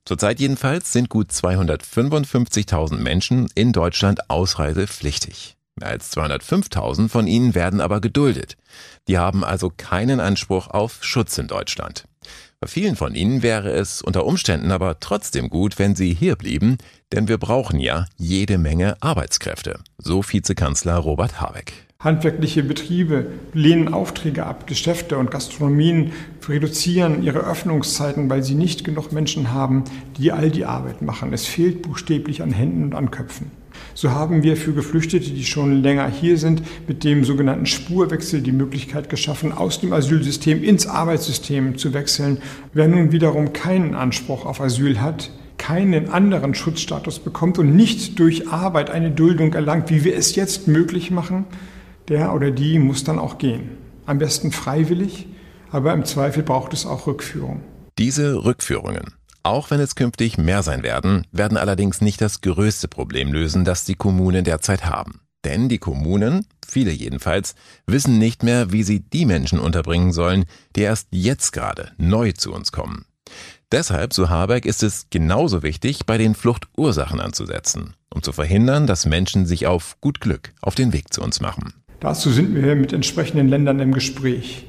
Zurzeit 0.04 0.38
jedenfalls 0.38 0.92
sind 0.92 1.08
gut 1.08 1.32
255.000 1.32 2.98
Menschen 2.98 3.48
in 3.56 3.72
Deutschland 3.72 4.30
ausreisepflichtig. 4.30 5.56
Mehr 5.74 5.88
als 5.88 6.16
205.000 6.16 7.08
von 7.08 7.26
ihnen 7.26 7.56
werden 7.56 7.80
aber 7.80 8.00
geduldet. 8.00 8.56
Die 9.08 9.18
haben 9.18 9.42
also 9.42 9.72
keinen 9.76 10.20
Anspruch 10.20 10.68
auf 10.68 10.98
Schutz 11.02 11.36
in 11.36 11.48
Deutschland. 11.48 12.04
Bei 12.60 12.68
vielen 12.68 12.94
von 12.94 13.16
ihnen 13.16 13.42
wäre 13.42 13.70
es 13.70 14.02
unter 14.02 14.24
Umständen 14.24 14.70
aber 14.70 15.00
trotzdem 15.00 15.50
gut, 15.50 15.80
wenn 15.80 15.96
sie 15.96 16.14
hier 16.14 16.36
blieben, 16.36 16.78
denn 17.12 17.28
wir 17.28 17.38
brauchen 17.38 17.78
ja 17.78 18.06
jede 18.16 18.58
Menge 18.58 18.96
Arbeitskräfte, 19.00 19.80
so 19.98 20.22
Vizekanzler 20.22 20.96
Robert 20.96 21.40
Habeck. 21.40 21.72
Handwerkliche 21.98 22.62
Betriebe 22.62 23.28
lehnen 23.54 23.92
Aufträge 23.92 24.44
ab, 24.44 24.66
Geschäfte 24.66 25.16
und 25.16 25.30
Gastronomien 25.30 26.12
reduzieren 26.46 27.22
ihre 27.22 27.38
Öffnungszeiten, 27.38 28.28
weil 28.28 28.42
sie 28.42 28.54
nicht 28.54 28.84
genug 28.84 29.12
Menschen 29.12 29.52
haben, 29.52 29.84
die 30.18 30.30
all 30.30 30.50
die 30.50 30.66
Arbeit 30.66 31.00
machen. 31.00 31.32
Es 31.32 31.46
fehlt 31.46 31.82
buchstäblich 31.82 32.42
an 32.42 32.52
Händen 32.52 32.84
und 32.84 32.94
an 32.94 33.10
Köpfen. 33.10 33.50
So 33.94 34.10
haben 34.10 34.42
wir 34.42 34.56
für 34.56 34.74
Geflüchtete, 34.74 35.30
die 35.30 35.44
schon 35.44 35.82
länger 35.82 36.08
hier 36.08 36.36
sind, 36.36 36.62
mit 36.86 37.02
dem 37.02 37.24
sogenannten 37.24 37.66
Spurwechsel 37.66 38.42
die 38.42 38.52
Möglichkeit 38.52 39.08
geschaffen, 39.08 39.52
aus 39.52 39.80
dem 39.80 39.92
Asylsystem 39.92 40.62
ins 40.62 40.86
Arbeitssystem 40.86 41.78
zu 41.78 41.94
wechseln. 41.94 42.38
Wer 42.74 42.88
nun 42.88 43.10
wiederum 43.10 43.52
keinen 43.52 43.94
Anspruch 43.94 44.44
auf 44.44 44.60
Asyl 44.60 45.00
hat, 45.00 45.30
keinen 45.58 46.10
anderen 46.10 46.54
Schutzstatus 46.54 47.18
bekommt 47.18 47.58
und 47.58 47.74
nicht 47.74 48.18
durch 48.18 48.48
Arbeit 48.48 48.90
eine 48.90 49.10
Duldung 49.10 49.54
erlangt, 49.54 49.90
wie 49.90 50.04
wir 50.04 50.16
es 50.16 50.34
jetzt 50.34 50.68
möglich 50.68 51.10
machen, 51.10 51.44
der 52.08 52.34
oder 52.34 52.50
die 52.50 52.78
muss 52.78 53.04
dann 53.04 53.18
auch 53.18 53.38
gehen. 53.38 53.70
Am 54.06 54.18
besten 54.18 54.52
freiwillig, 54.52 55.26
aber 55.70 55.92
im 55.92 56.04
Zweifel 56.04 56.42
braucht 56.42 56.72
es 56.72 56.86
auch 56.86 57.06
Rückführung. 57.06 57.62
Diese 57.98 58.44
Rückführungen 58.44 59.14
auch 59.46 59.70
wenn 59.70 59.78
es 59.78 59.94
künftig 59.94 60.38
mehr 60.38 60.64
sein 60.64 60.82
werden, 60.82 61.24
werden 61.30 61.56
allerdings 61.56 62.00
nicht 62.00 62.20
das 62.20 62.40
größte 62.40 62.88
Problem 62.88 63.32
lösen, 63.32 63.64
das 63.64 63.84
die 63.84 63.94
Kommunen 63.94 64.44
derzeit 64.44 64.84
haben. 64.86 65.20
Denn 65.44 65.68
die 65.68 65.78
Kommunen, 65.78 66.44
viele 66.66 66.90
jedenfalls, 66.90 67.54
wissen 67.86 68.18
nicht 68.18 68.42
mehr, 68.42 68.72
wie 68.72 68.82
sie 68.82 68.98
die 68.98 69.24
Menschen 69.24 69.60
unterbringen 69.60 70.12
sollen, 70.12 70.46
die 70.74 70.80
erst 70.80 71.06
jetzt 71.12 71.52
gerade 71.52 71.92
neu 71.96 72.32
zu 72.32 72.52
uns 72.52 72.72
kommen. 72.72 73.04
Deshalb, 73.72 74.12
so 74.12 74.28
Habeck, 74.28 74.64
ist 74.64 74.82
es 74.82 75.06
genauso 75.10 75.62
wichtig, 75.62 76.06
bei 76.06 76.18
den 76.18 76.34
Fluchtursachen 76.34 77.20
anzusetzen, 77.20 77.94
um 78.14 78.22
zu 78.22 78.32
verhindern, 78.32 78.86
dass 78.86 79.06
Menschen 79.06 79.46
sich 79.46 79.66
auf 79.66 79.96
gut 80.00 80.20
Glück 80.20 80.52
auf 80.62 80.74
den 80.74 80.92
Weg 80.92 81.12
zu 81.12 81.22
uns 81.22 81.40
machen. 81.40 81.74
Dazu 82.00 82.30
sind 82.30 82.54
wir 82.54 82.76
mit 82.76 82.92
entsprechenden 82.92 83.48
Ländern 83.48 83.80
im 83.80 83.92
Gespräch. 83.92 84.66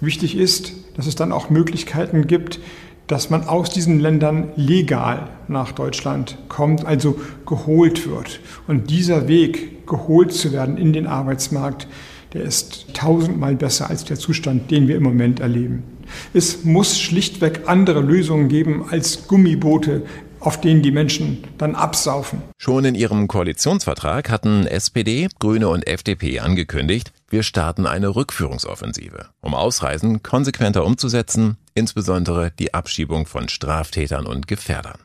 Wichtig 0.00 0.36
ist, 0.36 0.72
dass 0.96 1.06
es 1.06 1.14
dann 1.14 1.32
auch 1.32 1.48
Möglichkeiten 1.48 2.26
gibt, 2.26 2.60
dass 3.06 3.30
man 3.30 3.44
aus 3.44 3.70
diesen 3.70 4.00
Ländern 4.00 4.50
legal 4.56 5.28
nach 5.48 5.72
Deutschland 5.72 6.38
kommt, 6.48 6.84
also 6.84 7.18
geholt 7.46 8.08
wird. 8.08 8.40
Und 8.66 8.90
dieser 8.90 9.28
Weg, 9.28 9.86
geholt 9.86 10.32
zu 10.32 10.52
werden 10.52 10.76
in 10.76 10.92
den 10.92 11.06
Arbeitsmarkt, 11.06 11.86
der 12.32 12.42
ist 12.42 12.94
tausendmal 12.94 13.54
besser 13.54 13.88
als 13.88 14.04
der 14.04 14.18
Zustand, 14.18 14.70
den 14.70 14.88
wir 14.88 14.96
im 14.96 15.02
Moment 15.02 15.40
erleben. 15.40 15.84
Es 16.32 16.64
muss 16.64 16.98
schlichtweg 16.98 17.62
andere 17.66 18.00
Lösungen 18.00 18.48
geben 18.48 18.84
als 18.88 19.26
Gummiboote, 19.28 20.02
auf 20.40 20.60
denen 20.60 20.82
die 20.82 20.90
Menschen 20.90 21.44
dann 21.58 21.74
absaufen. 21.74 22.42
Schon 22.58 22.84
in 22.84 22.94
ihrem 22.94 23.28
Koalitionsvertrag 23.28 24.28
hatten 24.28 24.66
SPD, 24.66 25.28
Grüne 25.38 25.68
und 25.68 25.86
FDP 25.86 26.40
angekündigt, 26.40 27.12
wir 27.28 27.42
starten 27.42 27.86
eine 27.86 28.14
Rückführungsoffensive, 28.14 29.28
um 29.40 29.54
Ausreisen 29.54 30.22
konsequenter 30.22 30.84
umzusetzen, 30.84 31.56
insbesondere 31.74 32.52
die 32.58 32.74
Abschiebung 32.74 33.26
von 33.26 33.48
Straftätern 33.48 34.26
und 34.26 34.46
Gefährdern. 34.46 34.98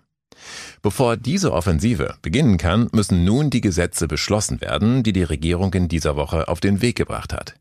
Bevor 0.82 1.18
diese 1.18 1.52
Offensive 1.54 2.16
beginnen 2.22 2.58
kann, 2.58 2.90
müssen 2.94 3.24
nun 3.24 3.50
die 3.50 3.62
Gesetze 3.62 4.08
beschlossen 4.08 4.62
werden, 4.62 5.04
die 5.04 5.14
die 5.14 5.24
Regierung 5.24 5.74
in 5.74 5.88
dieser 5.88 6.16
Woche 6.16 6.48
auf 6.48 6.60
den 6.60 6.82
Weg 6.82 6.96
gebracht 6.96 7.34
hat. 7.34 7.56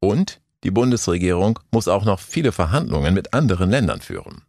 Und 0.00 0.40
die 0.64 0.70
Bundesregierung 0.70 1.58
muss 1.70 1.88
auch 1.88 2.04
noch 2.04 2.20
viele 2.20 2.52
Verhandlungen 2.52 3.14
mit 3.14 3.34
anderen 3.34 3.70
Ländern 3.70 4.00
führen. 4.00 4.42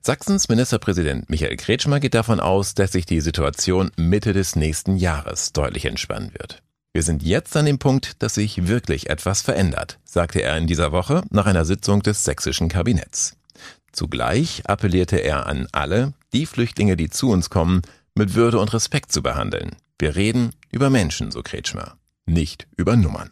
Sachsens 0.00 0.48
Ministerpräsident 0.48 1.28
Michael 1.28 1.56
Kretschmer 1.56 2.00
geht 2.00 2.14
davon 2.14 2.40
aus, 2.40 2.74
dass 2.74 2.92
sich 2.92 3.04
die 3.04 3.20
Situation 3.20 3.90
Mitte 3.96 4.32
des 4.32 4.56
nächsten 4.56 4.96
Jahres 4.96 5.52
deutlich 5.52 5.84
entspannen 5.84 6.32
wird. 6.32 6.62
Wir 6.94 7.02
sind 7.02 7.22
jetzt 7.22 7.56
an 7.56 7.66
dem 7.66 7.78
Punkt, 7.78 8.22
dass 8.22 8.34
sich 8.34 8.66
wirklich 8.66 9.10
etwas 9.10 9.42
verändert, 9.42 9.98
sagte 10.04 10.40
er 10.40 10.56
in 10.56 10.66
dieser 10.66 10.90
Woche 10.90 11.22
nach 11.30 11.46
einer 11.46 11.64
Sitzung 11.64 12.02
des 12.02 12.24
sächsischen 12.24 12.68
Kabinetts. 12.68 13.36
Zugleich 13.92 14.62
appellierte 14.66 15.16
er 15.16 15.46
an 15.46 15.68
alle, 15.72 16.14
die 16.32 16.46
Flüchtlinge, 16.46 16.96
die 16.96 17.10
zu 17.10 17.30
uns 17.30 17.50
kommen, 17.50 17.82
mit 18.14 18.34
Würde 18.34 18.58
und 18.58 18.72
Respekt 18.72 19.12
zu 19.12 19.22
behandeln. 19.22 19.76
Wir 19.98 20.16
reden 20.16 20.50
über 20.70 20.90
Menschen, 20.90 21.30
so 21.30 21.42
Kretschmer, 21.42 21.96
nicht 22.26 22.66
über 22.76 22.96
Nummern. 22.96 23.30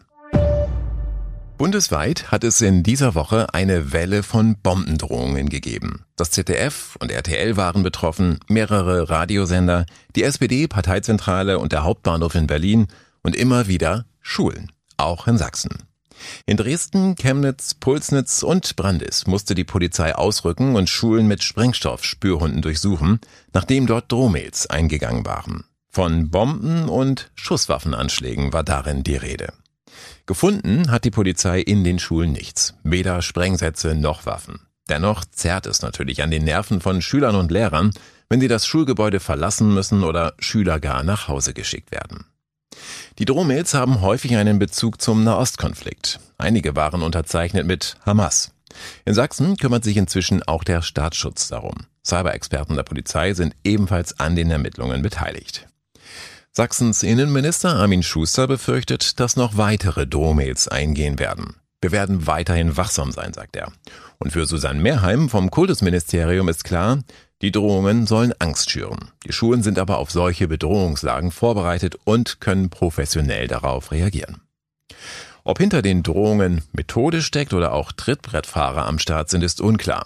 Bundesweit 1.59 2.31
hat 2.31 2.45
es 2.45 2.61
in 2.61 2.83
dieser 2.83 3.15
Woche 3.15 3.55
eine 3.55 3.91
Welle 3.93 4.23
von 4.23 4.57
Bombendrohungen 4.63 5.49
gegeben. 5.49 6.05
Das 6.15 6.31
ZDF 6.31 6.97
und 7.01 7.11
RTL 7.11 7.57
waren 7.57 7.83
betroffen, 7.83 8.41
mehrere 8.47 9.09
Radiosender, 9.09 9.87
die 10.15 10.25
SPD-Parteizentrale 10.25 11.59
und 11.59 11.73
der 11.73 11.83
Hauptbahnhof 11.83 12.35
in 12.35 12.47
Berlin 12.47 12.89
und 13.23 13.35
immer 13.35 13.69
wieder 13.69 14.05
Schulen, 14.21 14.71
auch 14.99 15.27
in 15.29 15.39
Sachsen. 15.39 15.85
In 16.45 16.59
Dresden, 16.59 17.15
Chemnitz, 17.17 17.73
Pulsnitz 17.73 18.43
und 18.43 18.77
Brandis 18.77 19.27
musste 19.27 19.55
die 19.55 19.65
Polizei 19.65 20.15
ausrücken 20.15 20.77
und 20.77 20.91
Schulen 20.91 21.27
mit 21.27 21.43
Sprengstoffspürhunden 21.43 22.61
durchsuchen, 22.61 23.19
nachdem 23.55 23.87
dort 23.87 24.13
Drohmails 24.13 24.69
eingegangen 24.69 25.25
waren. 25.25 25.65
Von 25.89 26.29
Bomben 26.29 26.91
und 26.91 27.31
Schusswaffenanschlägen 27.35 28.53
war 28.53 28.63
darin 28.63 29.03
die 29.03 29.17
Rede. 29.17 29.55
Gefunden 30.27 30.91
hat 30.91 31.05
die 31.05 31.13
Polizei 31.13 31.61
in 31.61 31.85
den 31.85 32.01
Schulen 32.01 32.33
nichts, 32.33 32.75
weder 32.83 33.23
Sprengsätze 33.23 33.95
noch 33.95 34.27
Waffen. 34.27 34.61
Dennoch 34.89 35.25
zerrt 35.25 35.67
es 35.67 35.83
natürlich 35.83 36.23
an 36.23 36.33
den 36.33 36.45
Nerven 36.45 36.81
von 36.81 37.01
Schülern 37.01 37.37
und 37.37 37.53
Lehrern, 37.53 37.93
wenn 38.29 38.41
sie 38.41 38.49
das 38.49 38.67
Schulgebäude 38.67 39.21
verlassen 39.21 39.73
müssen 39.73 40.03
oder 40.03 40.35
Schüler 40.41 40.81
gar 40.81 41.05
nach 41.05 41.29
Hause 41.29 41.55
geschickt 41.55 41.93
werden. 41.93 42.25
Die 43.19 43.25
Drohmails 43.25 43.73
haben 43.73 44.01
häufig 44.01 44.37
einen 44.37 44.59
Bezug 44.59 45.01
zum 45.01 45.23
Nahostkonflikt. 45.23 46.19
Einige 46.39 46.75
waren 46.75 47.03
unterzeichnet 47.03 47.67
mit 47.67 47.97
Hamas. 48.05 48.53
In 49.05 49.15
Sachsen 49.15 49.57
kümmert 49.57 49.85
sich 49.85 49.97
inzwischen 49.97 50.43
auch 50.43 50.65
der 50.65 50.83
Staatsschutz 50.83 51.49
darum. 51.49 51.87
Cyberexperten 52.05 52.77
der 52.77 52.83
Polizei 52.83 53.33
sind 53.33 53.55
ebenfalls 53.65 54.19
an 54.21 54.37
den 54.37 54.51
Ermittlungen 54.51 55.03
beteiligt. 55.03 55.67
Sachsens 56.57 57.03
Innenminister 57.03 57.77
Armin 57.77 58.03
Schuster 58.03 58.47
befürchtet, 58.47 59.21
dass 59.21 59.37
noch 59.37 59.59
weitere 59.59 60.07
Drohmails 60.07 60.69
eingehen 60.69 61.19
werden. 61.19 61.57
Wir 61.83 61.93
werden 61.93 62.27
weiterhin 62.27 62.79
wachsam 62.79 63.13
sein, 63.13 63.35
sagt 63.35 63.57
er. 63.57 63.71
Und 64.17 64.31
für 64.31 64.47
Susanne 64.47 64.81
Mehrheim 64.81 65.29
vom 65.29 65.51
Kultusministerium 65.51 66.49
ist 66.49 66.65
klar, 66.65 67.01
die 67.43 67.53
Drohungen 67.53 68.07
sollen 68.07 68.33
Angst 68.39 68.71
schüren. 68.71 69.11
Die 69.27 69.35
Schulen 69.35 69.63
sind 69.63 69.79
aber 69.79 69.99
auf 69.99 70.11
solche 70.11 70.49
Bedrohungslagen 70.49 71.31
vorbereitet 71.31 71.99
und 72.05 72.41
können 72.41 72.71
professionell 72.71 73.49
darauf 73.49 73.93
reagieren. 73.93 74.41
Ob 75.45 75.59
hinter 75.59 75.83
den 75.83 76.03
Drohungen 76.03 76.63
Methode 76.73 77.21
steckt 77.21 77.53
oder 77.53 77.73
auch 77.73 77.93
Trittbrettfahrer 77.93 78.87
am 78.87 78.99
Start 78.99 79.29
sind, 79.29 79.45
ist 79.45 79.61
unklar. 79.61 80.05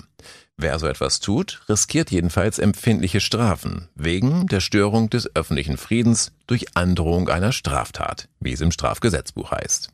Wer 0.62 0.78
so 0.78 0.86
etwas 0.86 1.20
tut, 1.20 1.62
riskiert 1.70 2.10
jedenfalls 2.10 2.58
empfindliche 2.58 3.20
Strafen 3.20 3.88
wegen 3.94 4.46
der 4.46 4.60
Störung 4.60 5.08
des 5.08 5.34
öffentlichen 5.34 5.78
Friedens 5.78 6.32
durch 6.46 6.76
Androhung 6.76 7.30
einer 7.30 7.52
Straftat, 7.52 8.28
wie 8.40 8.52
es 8.52 8.60
im 8.60 8.70
Strafgesetzbuch 8.70 9.52
heißt. 9.52 9.88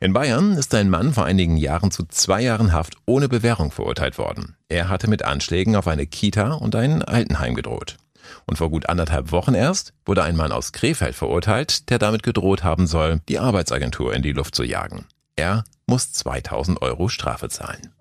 In 0.00 0.12
Bayern 0.12 0.54
ist 0.54 0.74
ein 0.74 0.90
Mann 0.90 1.12
vor 1.12 1.24
einigen 1.24 1.56
Jahren 1.56 1.92
zu 1.92 2.04
zwei 2.08 2.42
Jahren 2.42 2.72
Haft 2.72 2.96
ohne 3.06 3.28
Bewährung 3.28 3.70
verurteilt 3.70 4.18
worden. 4.18 4.56
Er 4.68 4.88
hatte 4.88 5.08
mit 5.08 5.22
Anschlägen 5.22 5.76
auf 5.76 5.86
eine 5.86 6.08
Kita 6.08 6.54
und 6.54 6.74
ein 6.74 7.02
Altenheim 7.02 7.54
gedroht. 7.54 7.96
Und 8.44 8.56
vor 8.56 8.70
gut 8.70 8.88
anderthalb 8.88 9.30
Wochen 9.30 9.54
erst 9.54 9.92
wurde 10.04 10.24
ein 10.24 10.34
Mann 10.34 10.50
aus 10.50 10.72
Krefeld 10.72 11.14
verurteilt, 11.14 11.90
der 11.90 12.00
damit 12.00 12.24
gedroht 12.24 12.64
haben 12.64 12.88
soll, 12.88 13.20
die 13.28 13.38
Arbeitsagentur 13.38 14.12
in 14.14 14.22
die 14.22 14.32
Luft 14.32 14.56
zu 14.56 14.64
jagen. 14.64 15.06
Er 15.36 15.62
muss 15.86 16.12
2000 16.12 16.82
Euro 16.82 17.08
Strafe 17.08 17.48
zahlen. 17.48 17.92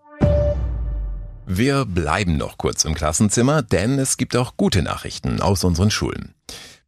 Wir 1.53 1.83
bleiben 1.83 2.37
noch 2.37 2.57
kurz 2.57 2.85
im 2.85 2.93
Klassenzimmer, 2.93 3.61
denn 3.61 3.99
es 3.99 4.15
gibt 4.15 4.37
auch 4.37 4.55
gute 4.55 4.81
Nachrichten 4.81 5.41
aus 5.41 5.65
unseren 5.65 5.91
Schulen. 5.91 6.33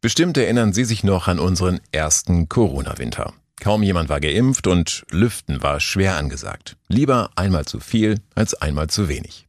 Bestimmt 0.00 0.38
erinnern 0.38 0.72
Sie 0.72 0.86
sich 0.86 1.04
noch 1.04 1.28
an 1.28 1.38
unseren 1.38 1.80
ersten 1.92 2.48
Corona-Winter. 2.48 3.34
Kaum 3.60 3.82
jemand 3.82 4.08
war 4.08 4.20
geimpft 4.20 4.66
und 4.66 5.04
Lüften 5.10 5.62
war 5.62 5.80
schwer 5.80 6.16
angesagt. 6.16 6.78
Lieber 6.88 7.28
einmal 7.36 7.66
zu 7.66 7.78
viel 7.78 8.20
als 8.34 8.54
einmal 8.54 8.88
zu 8.88 9.10
wenig. 9.10 9.46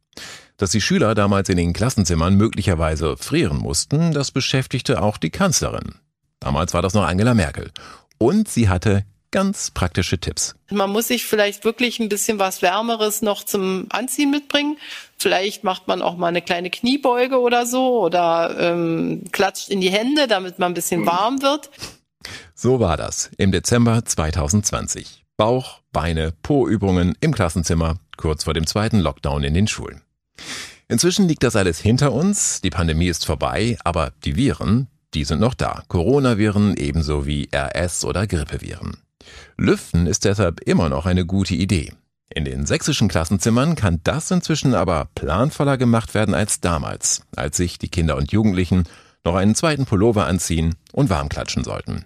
Dass 0.58 0.72
die 0.72 0.82
Schüler 0.82 1.14
damals 1.14 1.48
in 1.48 1.56
den 1.56 1.72
Klassenzimmern 1.72 2.34
möglicherweise 2.34 3.16
frieren 3.16 3.56
mussten, 3.56 4.12
das 4.12 4.30
beschäftigte 4.30 5.00
auch 5.00 5.16
die 5.16 5.30
Kanzlerin. 5.30 5.94
Damals 6.40 6.74
war 6.74 6.82
das 6.82 6.92
noch 6.92 7.06
Angela 7.06 7.32
Merkel. 7.32 7.70
Und 8.18 8.48
sie 8.48 8.68
hatte 8.68 9.06
ganz 9.30 9.70
praktische 9.70 10.18
Tipps. 10.18 10.54
Man 10.70 10.90
muss 10.90 11.08
sich 11.08 11.24
vielleicht 11.24 11.64
wirklich 11.64 12.00
ein 12.00 12.08
bisschen 12.08 12.38
was 12.38 12.62
Wärmeres 12.62 13.22
noch 13.22 13.44
zum 13.44 13.86
Anziehen 13.90 14.30
mitbringen. 14.30 14.78
Vielleicht 15.18 15.64
macht 15.64 15.88
man 15.88 16.02
auch 16.02 16.16
mal 16.16 16.28
eine 16.28 16.42
kleine 16.42 16.70
Kniebeuge 16.70 17.40
oder 17.40 17.66
so 17.66 18.00
oder 18.00 18.56
ähm, 18.58 19.24
klatscht 19.32 19.68
in 19.68 19.80
die 19.80 19.90
Hände, 19.90 20.26
damit 20.26 20.58
man 20.58 20.72
ein 20.72 20.74
bisschen 20.74 21.06
warm 21.06 21.42
wird. 21.42 21.70
So 22.54 22.80
war 22.80 22.96
das 22.96 23.30
im 23.36 23.52
Dezember 23.52 24.04
2020. 24.04 25.24
Bauch, 25.36 25.80
Beine, 25.92 26.32
Po-Übungen 26.42 27.14
im 27.20 27.34
Klassenzimmer, 27.34 27.96
kurz 28.16 28.44
vor 28.44 28.54
dem 28.54 28.66
zweiten 28.66 29.00
Lockdown 29.00 29.44
in 29.44 29.54
den 29.54 29.68
Schulen. 29.68 30.00
Inzwischen 30.88 31.28
liegt 31.28 31.42
das 31.42 31.56
alles 31.56 31.80
hinter 31.80 32.12
uns, 32.12 32.60
die 32.60 32.70
Pandemie 32.70 33.08
ist 33.08 33.26
vorbei, 33.26 33.76
aber 33.84 34.12
die 34.24 34.36
Viren, 34.36 34.88
die 35.14 35.24
sind 35.24 35.40
noch 35.40 35.54
da. 35.54 35.82
Coronaviren 35.88 36.76
ebenso 36.76 37.26
wie 37.26 37.48
RS- 37.52 38.04
oder 38.04 38.26
Grippeviren. 38.26 38.96
Lüften 39.56 40.06
ist 40.06 40.24
deshalb 40.24 40.60
immer 40.60 40.88
noch 40.88 41.06
eine 41.06 41.24
gute 41.24 41.54
Idee. 41.54 41.92
In 42.28 42.44
den 42.44 42.66
sächsischen 42.66 43.08
Klassenzimmern 43.08 43.76
kann 43.76 44.00
das 44.04 44.30
inzwischen 44.30 44.74
aber 44.74 45.08
planvoller 45.14 45.78
gemacht 45.78 46.14
werden 46.14 46.34
als 46.34 46.60
damals, 46.60 47.22
als 47.36 47.56
sich 47.56 47.78
die 47.78 47.88
Kinder 47.88 48.16
und 48.16 48.32
Jugendlichen 48.32 48.84
noch 49.24 49.36
einen 49.36 49.54
zweiten 49.54 49.86
Pullover 49.86 50.26
anziehen 50.26 50.74
und 50.92 51.10
warm 51.10 51.28
klatschen 51.28 51.64
sollten. 51.64 52.04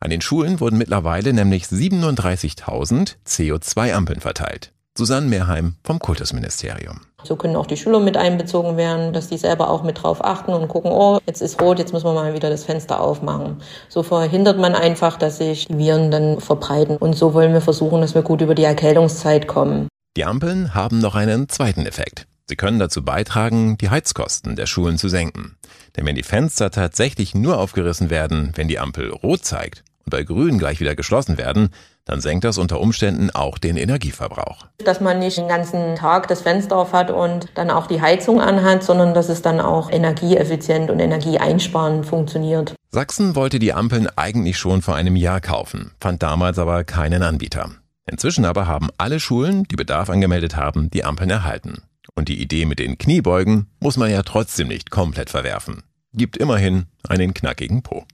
An 0.00 0.10
den 0.10 0.20
Schulen 0.20 0.60
wurden 0.60 0.78
mittlerweile 0.78 1.32
nämlich 1.32 1.64
37.000 1.64 3.16
CO2-Ampeln 3.26 4.20
verteilt. 4.20 4.72
Susanne 4.96 5.26
Mehrheim 5.26 5.76
vom 5.84 5.98
Kultusministerium. 5.98 7.00
So 7.26 7.34
können 7.36 7.56
auch 7.56 7.66
die 7.66 7.76
Schüler 7.76 7.98
mit 7.98 8.16
einbezogen 8.16 8.76
werden, 8.76 9.12
dass 9.12 9.28
die 9.28 9.36
selber 9.36 9.68
auch 9.68 9.82
mit 9.82 10.02
drauf 10.02 10.24
achten 10.24 10.52
und 10.52 10.68
gucken, 10.68 10.92
oh, 10.92 11.18
jetzt 11.26 11.42
ist 11.42 11.60
rot, 11.60 11.78
jetzt 11.80 11.92
müssen 11.92 12.06
wir 12.06 12.14
mal 12.14 12.34
wieder 12.34 12.50
das 12.50 12.64
Fenster 12.64 13.00
aufmachen. 13.00 13.56
So 13.88 14.02
verhindert 14.04 14.58
man 14.58 14.74
einfach, 14.74 15.16
dass 15.16 15.38
sich 15.38 15.66
die 15.66 15.76
Viren 15.76 16.10
dann 16.10 16.40
verbreiten. 16.40 16.96
Und 16.96 17.14
so 17.14 17.34
wollen 17.34 17.52
wir 17.52 17.60
versuchen, 17.60 18.00
dass 18.00 18.14
wir 18.14 18.22
gut 18.22 18.40
über 18.40 18.54
die 18.54 18.64
Erkältungszeit 18.64 19.48
kommen. 19.48 19.88
Die 20.16 20.24
Ampeln 20.24 20.74
haben 20.74 21.00
noch 21.00 21.16
einen 21.16 21.48
zweiten 21.48 21.84
Effekt. 21.84 22.26
Sie 22.48 22.54
können 22.54 22.78
dazu 22.78 23.04
beitragen, 23.04 23.76
die 23.76 23.90
Heizkosten 23.90 24.54
der 24.54 24.66
Schulen 24.66 24.98
zu 24.98 25.08
senken. 25.08 25.56
Denn 25.96 26.06
wenn 26.06 26.14
die 26.14 26.22
Fenster 26.22 26.70
tatsächlich 26.70 27.34
nur 27.34 27.58
aufgerissen 27.58 28.08
werden, 28.08 28.52
wenn 28.54 28.68
die 28.68 28.78
Ampel 28.78 29.10
rot 29.10 29.44
zeigt 29.44 29.82
und 30.04 30.10
bei 30.10 30.22
grün 30.22 30.58
gleich 30.58 30.78
wieder 30.78 30.94
geschlossen 30.94 31.38
werden, 31.38 31.70
dann 32.06 32.20
senkt 32.20 32.44
das 32.44 32.56
unter 32.56 32.80
Umständen 32.80 33.30
auch 33.30 33.58
den 33.58 33.76
Energieverbrauch. 33.76 34.66
Dass 34.84 35.00
man 35.00 35.18
nicht 35.18 35.36
den 35.36 35.48
ganzen 35.48 35.96
Tag 35.96 36.28
das 36.28 36.40
Fenster 36.40 36.76
auf 36.76 36.92
hat 36.92 37.10
und 37.10 37.48
dann 37.56 37.70
auch 37.70 37.88
die 37.88 38.00
Heizung 38.00 38.40
anhat, 38.40 38.84
sondern 38.84 39.12
dass 39.12 39.28
es 39.28 39.42
dann 39.42 39.60
auch 39.60 39.90
energieeffizient 39.90 40.88
und 40.88 41.00
energieeinsparend 41.00 42.06
funktioniert. 42.06 42.74
Sachsen 42.90 43.34
wollte 43.34 43.58
die 43.58 43.74
Ampeln 43.74 44.08
eigentlich 44.16 44.56
schon 44.56 44.82
vor 44.82 44.94
einem 44.94 45.16
Jahr 45.16 45.40
kaufen, 45.40 45.92
fand 46.00 46.22
damals 46.22 46.58
aber 46.58 46.84
keinen 46.84 47.22
Anbieter. 47.22 47.70
Inzwischen 48.08 48.44
aber 48.44 48.68
haben 48.68 48.88
alle 48.98 49.18
Schulen, 49.18 49.64
die 49.64 49.76
Bedarf 49.76 50.08
angemeldet 50.08 50.56
haben, 50.56 50.88
die 50.90 51.04
Ampeln 51.04 51.28
erhalten. 51.28 51.82
Und 52.14 52.28
die 52.28 52.40
Idee 52.40 52.64
mit 52.64 52.78
den 52.78 52.98
Kniebeugen 52.98 53.66
muss 53.80 53.96
man 53.96 54.10
ja 54.10 54.22
trotzdem 54.22 54.68
nicht 54.68 54.90
komplett 54.90 55.28
verwerfen. 55.28 55.82
Gibt 56.12 56.36
immerhin 56.36 56.86
einen 57.06 57.34
knackigen 57.34 57.82
Po. 57.82 58.04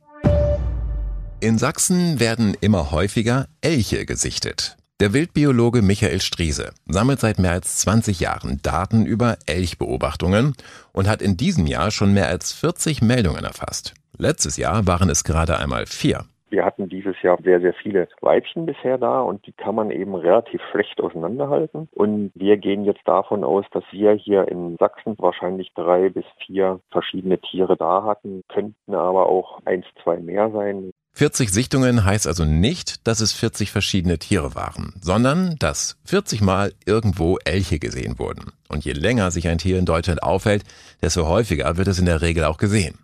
In 1.42 1.58
Sachsen 1.58 2.20
werden 2.20 2.56
immer 2.60 2.92
häufiger 2.92 3.46
Elche 3.62 4.06
gesichtet. 4.06 4.76
Der 5.00 5.12
Wildbiologe 5.12 5.82
Michael 5.82 6.20
Striese 6.20 6.70
sammelt 6.86 7.18
seit 7.18 7.40
mehr 7.40 7.50
als 7.50 7.78
20 7.78 8.20
Jahren 8.20 8.60
Daten 8.62 9.06
über 9.06 9.34
Elchbeobachtungen 9.48 10.54
und 10.92 11.08
hat 11.08 11.20
in 11.20 11.36
diesem 11.36 11.66
Jahr 11.66 11.90
schon 11.90 12.14
mehr 12.14 12.28
als 12.28 12.52
40 12.52 13.02
Meldungen 13.02 13.42
erfasst. 13.42 13.94
Letztes 14.16 14.56
Jahr 14.56 14.86
waren 14.86 15.10
es 15.10 15.24
gerade 15.24 15.58
einmal 15.58 15.86
vier. 15.86 16.20
Wir 16.50 16.64
hatten 16.64 16.88
dieses 16.88 17.20
Jahr 17.22 17.38
sehr, 17.42 17.60
sehr 17.60 17.74
viele 17.74 18.06
Weibchen 18.20 18.64
bisher 18.64 18.96
da 18.98 19.22
und 19.22 19.44
die 19.44 19.52
kann 19.52 19.74
man 19.74 19.90
eben 19.90 20.14
relativ 20.14 20.60
schlecht 20.70 21.00
auseinanderhalten. 21.00 21.88
Und 21.90 22.30
wir 22.36 22.56
gehen 22.56 22.84
jetzt 22.84 23.02
davon 23.04 23.42
aus, 23.42 23.64
dass 23.72 23.82
wir 23.90 24.12
hier 24.12 24.46
in 24.46 24.76
Sachsen 24.76 25.16
wahrscheinlich 25.18 25.72
drei 25.74 26.08
bis 26.08 26.26
vier 26.46 26.78
verschiedene 26.92 27.40
Tiere 27.40 27.76
da 27.76 28.04
hatten, 28.04 28.42
könnten 28.48 28.94
aber 28.94 29.26
auch 29.28 29.58
eins, 29.64 29.86
zwei 30.04 30.18
mehr 30.18 30.48
sein. 30.52 30.92
40 31.14 31.50
Sichtungen 31.50 32.04
heißt 32.04 32.26
also 32.26 32.46
nicht, 32.46 33.06
dass 33.06 33.20
es 33.20 33.32
40 33.32 33.70
verschiedene 33.70 34.18
Tiere 34.18 34.54
waren, 34.54 34.94
sondern 35.02 35.56
dass 35.58 35.96
40 36.06 36.40
Mal 36.40 36.72
irgendwo 36.86 37.36
Elche 37.44 37.78
gesehen 37.78 38.18
wurden. 38.18 38.52
Und 38.68 38.86
je 38.86 38.92
länger 38.92 39.30
sich 39.30 39.46
ein 39.48 39.58
Tier 39.58 39.78
in 39.78 39.84
Deutschland 39.84 40.22
aufhält, 40.22 40.64
desto 41.02 41.26
häufiger 41.26 41.76
wird 41.76 41.88
es 41.88 41.98
in 41.98 42.06
der 42.06 42.22
Regel 42.22 42.44
auch 42.44 42.56
gesehen. 42.56 42.98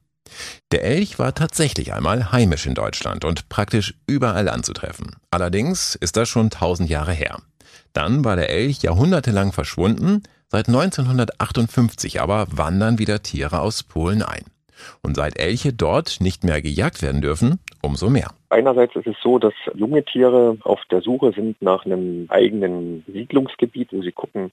Der 0.72 0.84
Elch 0.84 1.18
war 1.18 1.34
tatsächlich 1.34 1.92
einmal 1.92 2.32
heimisch 2.32 2.66
in 2.66 2.74
Deutschland 2.74 3.24
und 3.24 3.48
praktisch 3.50 3.94
überall 4.06 4.48
anzutreffen. 4.48 5.16
Allerdings 5.30 5.94
ist 5.94 6.16
das 6.16 6.28
schon 6.28 6.50
tausend 6.50 6.88
Jahre 6.88 7.12
her. 7.12 7.38
Dann 7.92 8.24
war 8.24 8.36
der 8.36 8.50
Elch 8.50 8.82
jahrhundertelang 8.82 9.52
verschwunden, 9.52 10.22
seit 10.50 10.68
1958 10.68 12.20
aber 12.20 12.46
wandern 12.50 12.98
wieder 12.98 13.22
Tiere 13.22 13.60
aus 13.60 13.82
Polen 13.82 14.22
ein. 14.22 14.44
Und 15.02 15.16
seit 15.16 15.38
Elche 15.38 15.72
dort 15.72 16.20
nicht 16.20 16.44
mehr 16.44 16.62
gejagt 16.62 17.02
werden 17.02 17.20
dürfen, 17.20 17.58
umso 17.82 18.08
mehr. 18.10 18.30
Einerseits 18.50 18.96
ist 18.96 19.06
es 19.06 19.16
so, 19.22 19.38
dass 19.38 19.54
junge 19.74 20.04
Tiere 20.04 20.56
auf 20.62 20.80
der 20.90 21.00
Suche 21.00 21.32
sind 21.32 21.60
nach 21.62 21.84
einem 21.84 22.26
eigenen 22.28 23.04
Siedlungsgebiet, 23.06 23.88
wo 23.92 24.02
sie 24.02 24.12
gucken, 24.12 24.52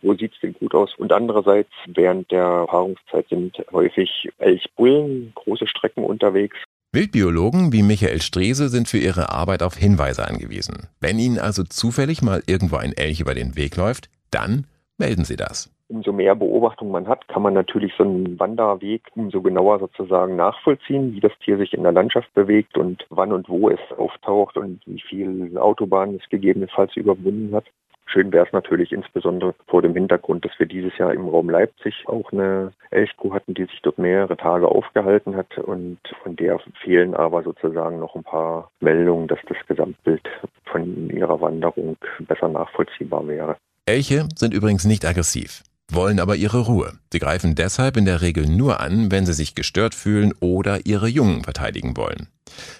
wo 0.00 0.14
sieht 0.14 0.32
es 0.34 0.40
denn 0.40 0.54
gut 0.54 0.74
aus. 0.74 0.94
Und 0.96 1.12
andererseits 1.12 1.70
während 1.86 2.30
der 2.30 2.66
Paarungszeit 2.66 3.28
sind 3.28 3.56
häufig 3.72 4.30
Elchbullen 4.38 5.32
große 5.34 5.66
Strecken 5.66 6.04
unterwegs. 6.04 6.56
Wildbiologen 6.92 7.72
wie 7.72 7.82
Michael 7.82 8.20
Strese 8.20 8.68
sind 8.68 8.86
für 8.86 8.98
ihre 8.98 9.30
Arbeit 9.30 9.62
auf 9.62 9.76
Hinweise 9.76 10.28
angewiesen. 10.28 10.88
Wenn 11.00 11.18
Ihnen 11.18 11.38
also 11.38 11.64
zufällig 11.64 12.20
mal 12.20 12.42
irgendwo 12.46 12.76
ein 12.76 12.92
Elch 12.92 13.20
über 13.20 13.34
den 13.34 13.56
Weg 13.56 13.76
läuft, 13.76 14.10
dann 14.30 14.66
melden 14.98 15.24
Sie 15.24 15.36
das 15.36 15.70
umso 15.92 16.12
mehr 16.12 16.34
Beobachtung 16.34 16.90
man 16.90 17.06
hat, 17.06 17.28
kann 17.28 17.42
man 17.42 17.54
natürlich 17.54 17.92
so 17.96 18.04
einen 18.04 18.40
Wanderweg 18.40 19.02
umso 19.14 19.42
genauer 19.42 19.78
sozusagen 19.78 20.36
nachvollziehen, 20.36 21.12
wie 21.12 21.20
das 21.20 21.32
Tier 21.44 21.58
sich 21.58 21.74
in 21.74 21.82
der 21.82 21.92
Landschaft 21.92 22.32
bewegt 22.34 22.78
und 22.78 23.04
wann 23.10 23.32
und 23.32 23.48
wo 23.48 23.68
es 23.68 23.80
auftaucht 23.96 24.56
und 24.56 24.80
wie 24.86 25.00
viel 25.00 25.56
Autobahnen 25.58 26.18
es 26.22 26.28
gegebenenfalls 26.30 26.96
überwunden 26.96 27.54
hat. 27.54 27.64
Schön 28.06 28.32
wäre 28.32 28.46
es 28.46 28.52
natürlich 28.52 28.92
insbesondere 28.92 29.54
vor 29.68 29.80
dem 29.80 29.94
Hintergrund, 29.94 30.44
dass 30.44 30.58
wir 30.58 30.66
dieses 30.66 30.96
Jahr 30.98 31.14
im 31.14 31.28
Raum 31.28 31.48
Leipzig 31.48 31.94
auch 32.06 32.30
eine 32.32 32.72
Elchkuh 32.90 33.32
hatten, 33.32 33.54
die 33.54 33.64
sich 33.64 33.80
dort 33.82 33.98
mehrere 33.98 34.36
Tage 34.36 34.68
aufgehalten 34.68 35.36
hat 35.36 35.56
und 35.58 35.98
von 36.22 36.36
der 36.36 36.58
fehlen 36.82 37.14
aber 37.14 37.42
sozusagen 37.42 38.00
noch 38.00 38.14
ein 38.14 38.24
paar 38.24 38.70
Meldungen, 38.80 39.28
dass 39.28 39.38
das 39.48 39.56
Gesamtbild 39.66 40.28
von 40.64 41.08
ihrer 41.10 41.40
Wanderung 41.40 41.96
besser 42.20 42.48
nachvollziehbar 42.48 43.26
wäre. 43.28 43.56
Elche 43.86 44.28
sind 44.36 44.52
übrigens 44.52 44.84
nicht 44.84 45.04
aggressiv 45.06 45.62
wollen 45.94 46.20
aber 46.20 46.36
ihre 46.36 46.60
Ruhe. 46.60 46.92
Sie 47.12 47.18
greifen 47.18 47.54
deshalb 47.54 47.96
in 47.96 48.04
der 48.04 48.20
Regel 48.20 48.46
nur 48.46 48.80
an, 48.80 49.10
wenn 49.10 49.26
sie 49.26 49.34
sich 49.34 49.54
gestört 49.54 49.94
fühlen 49.94 50.32
oder 50.40 50.86
ihre 50.86 51.08
Jungen 51.08 51.44
verteidigen 51.44 51.96
wollen. 51.96 52.28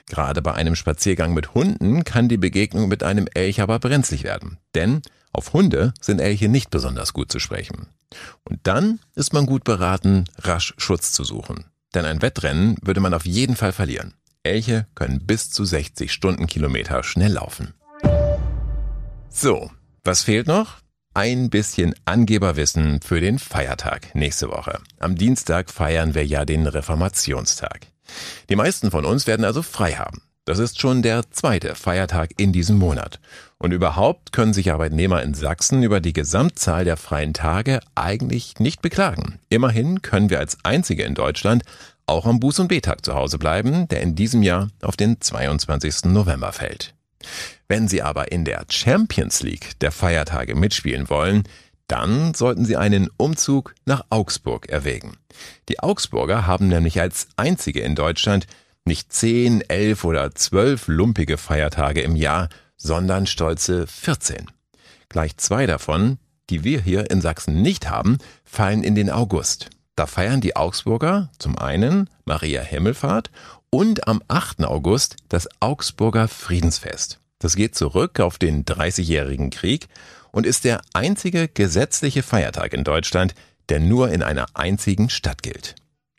Gerade 0.08 0.42
bei 0.42 0.52
einem 0.54 0.74
Spaziergang 0.74 1.34
mit 1.34 1.54
Hunden 1.54 2.04
kann 2.04 2.28
die 2.28 2.36
Begegnung 2.36 2.88
mit 2.88 3.02
einem 3.02 3.26
Elch 3.32 3.60
aber 3.60 3.78
brenzlig 3.78 4.24
werden, 4.24 4.58
denn 4.74 5.02
auf 5.32 5.52
Hunde 5.54 5.94
sind 6.00 6.20
Elche 6.20 6.48
nicht 6.48 6.70
besonders 6.70 7.12
gut 7.12 7.32
zu 7.32 7.38
sprechen. 7.38 7.86
Und 8.44 8.60
dann 8.64 9.00
ist 9.14 9.32
man 9.32 9.46
gut 9.46 9.64
beraten, 9.64 10.24
rasch 10.38 10.74
Schutz 10.76 11.12
zu 11.12 11.24
suchen. 11.24 11.64
Denn 11.94 12.04
ein 12.04 12.20
Wettrennen 12.20 12.76
würde 12.82 13.00
man 13.00 13.14
auf 13.14 13.24
jeden 13.24 13.56
Fall 13.56 13.72
verlieren. 13.72 14.14
Elche 14.42 14.86
können 14.94 15.24
bis 15.24 15.50
zu 15.50 15.64
60 15.64 16.12
Stundenkilometer 16.12 17.02
schnell 17.02 17.32
laufen. 17.32 17.74
So, 19.30 19.70
was 20.04 20.22
fehlt 20.22 20.46
noch? 20.46 20.81
Ein 21.14 21.50
bisschen 21.50 21.94
Angeberwissen 22.06 23.02
für 23.02 23.20
den 23.20 23.38
Feiertag 23.38 24.14
nächste 24.14 24.48
Woche. 24.48 24.78
Am 24.98 25.14
Dienstag 25.14 25.70
feiern 25.70 26.14
wir 26.14 26.24
ja 26.24 26.46
den 26.46 26.66
Reformationstag. 26.66 27.80
Die 28.48 28.56
meisten 28.56 28.90
von 28.90 29.04
uns 29.04 29.26
werden 29.26 29.44
also 29.44 29.60
frei 29.60 29.92
haben. 29.92 30.22
Das 30.46 30.58
ist 30.58 30.80
schon 30.80 31.02
der 31.02 31.30
zweite 31.30 31.74
Feiertag 31.74 32.30
in 32.38 32.54
diesem 32.54 32.78
Monat. 32.78 33.20
Und 33.58 33.72
überhaupt 33.72 34.32
können 34.32 34.54
sich 34.54 34.72
Arbeitnehmer 34.72 35.22
in 35.22 35.34
Sachsen 35.34 35.82
über 35.82 36.00
die 36.00 36.14
Gesamtzahl 36.14 36.86
der 36.86 36.96
freien 36.96 37.34
Tage 37.34 37.80
eigentlich 37.94 38.58
nicht 38.58 38.80
beklagen. 38.80 39.38
Immerhin 39.50 40.00
können 40.00 40.30
wir 40.30 40.38
als 40.38 40.56
einzige 40.64 41.02
in 41.02 41.14
Deutschland 41.14 41.62
auch 42.06 42.24
am 42.24 42.38
Buß- 42.38 42.62
und 42.62 42.68
B-Tag 42.68 43.04
zu 43.04 43.14
Hause 43.14 43.38
bleiben, 43.38 43.86
der 43.88 44.00
in 44.00 44.14
diesem 44.14 44.42
Jahr 44.42 44.70
auf 44.80 44.96
den 44.96 45.20
22. 45.20 46.06
November 46.06 46.52
fällt. 46.52 46.94
Wenn 47.68 47.88
Sie 47.88 48.02
aber 48.02 48.32
in 48.32 48.44
der 48.44 48.64
Champions 48.70 49.42
League 49.42 49.78
der 49.80 49.92
Feiertage 49.92 50.54
mitspielen 50.54 51.08
wollen, 51.10 51.44
dann 51.88 52.34
sollten 52.34 52.64
Sie 52.64 52.76
einen 52.76 53.10
Umzug 53.16 53.74
nach 53.84 54.02
Augsburg 54.08 54.68
erwägen. 54.68 55.16
Die 55.68 55.80
Augsburger 55.80 56.46
haben 56.46 56.68
nämlich 56.68 57.00
als 57.00 57.28
einzige 57.36 57.80
in 57.80 57.94
Deutschland 57.94 58.46
nicht 58.84 59.12
10, 59.12 59.62
11 59.68 60.04
oder 60.04 60.34
12 60.34 60.88
lumpige 60.88 61.38
Feiertage 61.38 62.00
im 62.00 62.16
Jahr, 62.16 62.48
sondern 62.76 63.26
stolze 63.26 63.86
14. 63.86 64.46
Gleich 65.08 65.36
zwei 65.36 65.66
davon, 65.66 66.18
die 66.50 66.64
wir 66.64 66.80
hier 66.80 67.10
in 67.10 67.20
Sachsen 67.20 67.62
nicht 67.62 67.88
haben, 67.88 68.18
fallen 68.44 68.82
in 68.82 68.94
den 68.94 69.10
August. 69.10 69.70
Da 69.94 70.06
feiern 70.06 70.40
die 70.40 70.56
Augsburger 70.56 71.30
zum 71.38 71.58
einen 71.58 72.08
Maria 72.24 72.62
Himmelfahrt 72.62 73.30
und 73.74 74.06
am 74.06 74.22
8. 74.28 74.64
August 74.64 75.16
das 75.28 75.48
Augsburger 75.60 76.28
Friedensfest. 76.28 77.20
Das 77.38 77.56
geht 77.56 77.74
zurück 77.74 78.20
auf 78.20 78.38
den 78.38 78.64
Dreißigjährigen 78.64 79.50
Krieg 79.50 79.88
und 80.30 80.46
ist 80.46 80.64
der 80.64 80.82
einzige 80.92 81.48
gesetzliche 81.48 82.22
Feiertag 82.22 82.74
in 82.74 82.84
Deutschland, 82.84 83.34
der 83.68 83.80
nur 83.80 84.10
in 84.10 84.22
einer 84.22 84.46
einzigen 84.54 85.08
Stadt 85.08 85.42
gilt. 85.42 85.74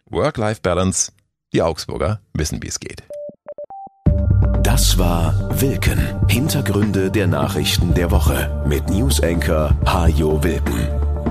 Work-Life-Balance, 0.10 1.12
die 1.54 1.62
Augsburger 1.62 2.20
wissen, 2.34 2.62
wie 2.62 2.68
es 2.68 2.80
geht. 2.80 3.04
Das 4.64 4.98
war 4.98 5.50
Wilken. 5.62 6.28
Hintergründe 6.28 7.12
der 7.12 7.28
Nachrichten 7.28 7.94
der 7.94 8.12
Woche 8.12 8.64
mit 8.68 8.90
Newsenker 8.90 9.78
Hajo 9.86 10.44
Wilken. 10.44 11.03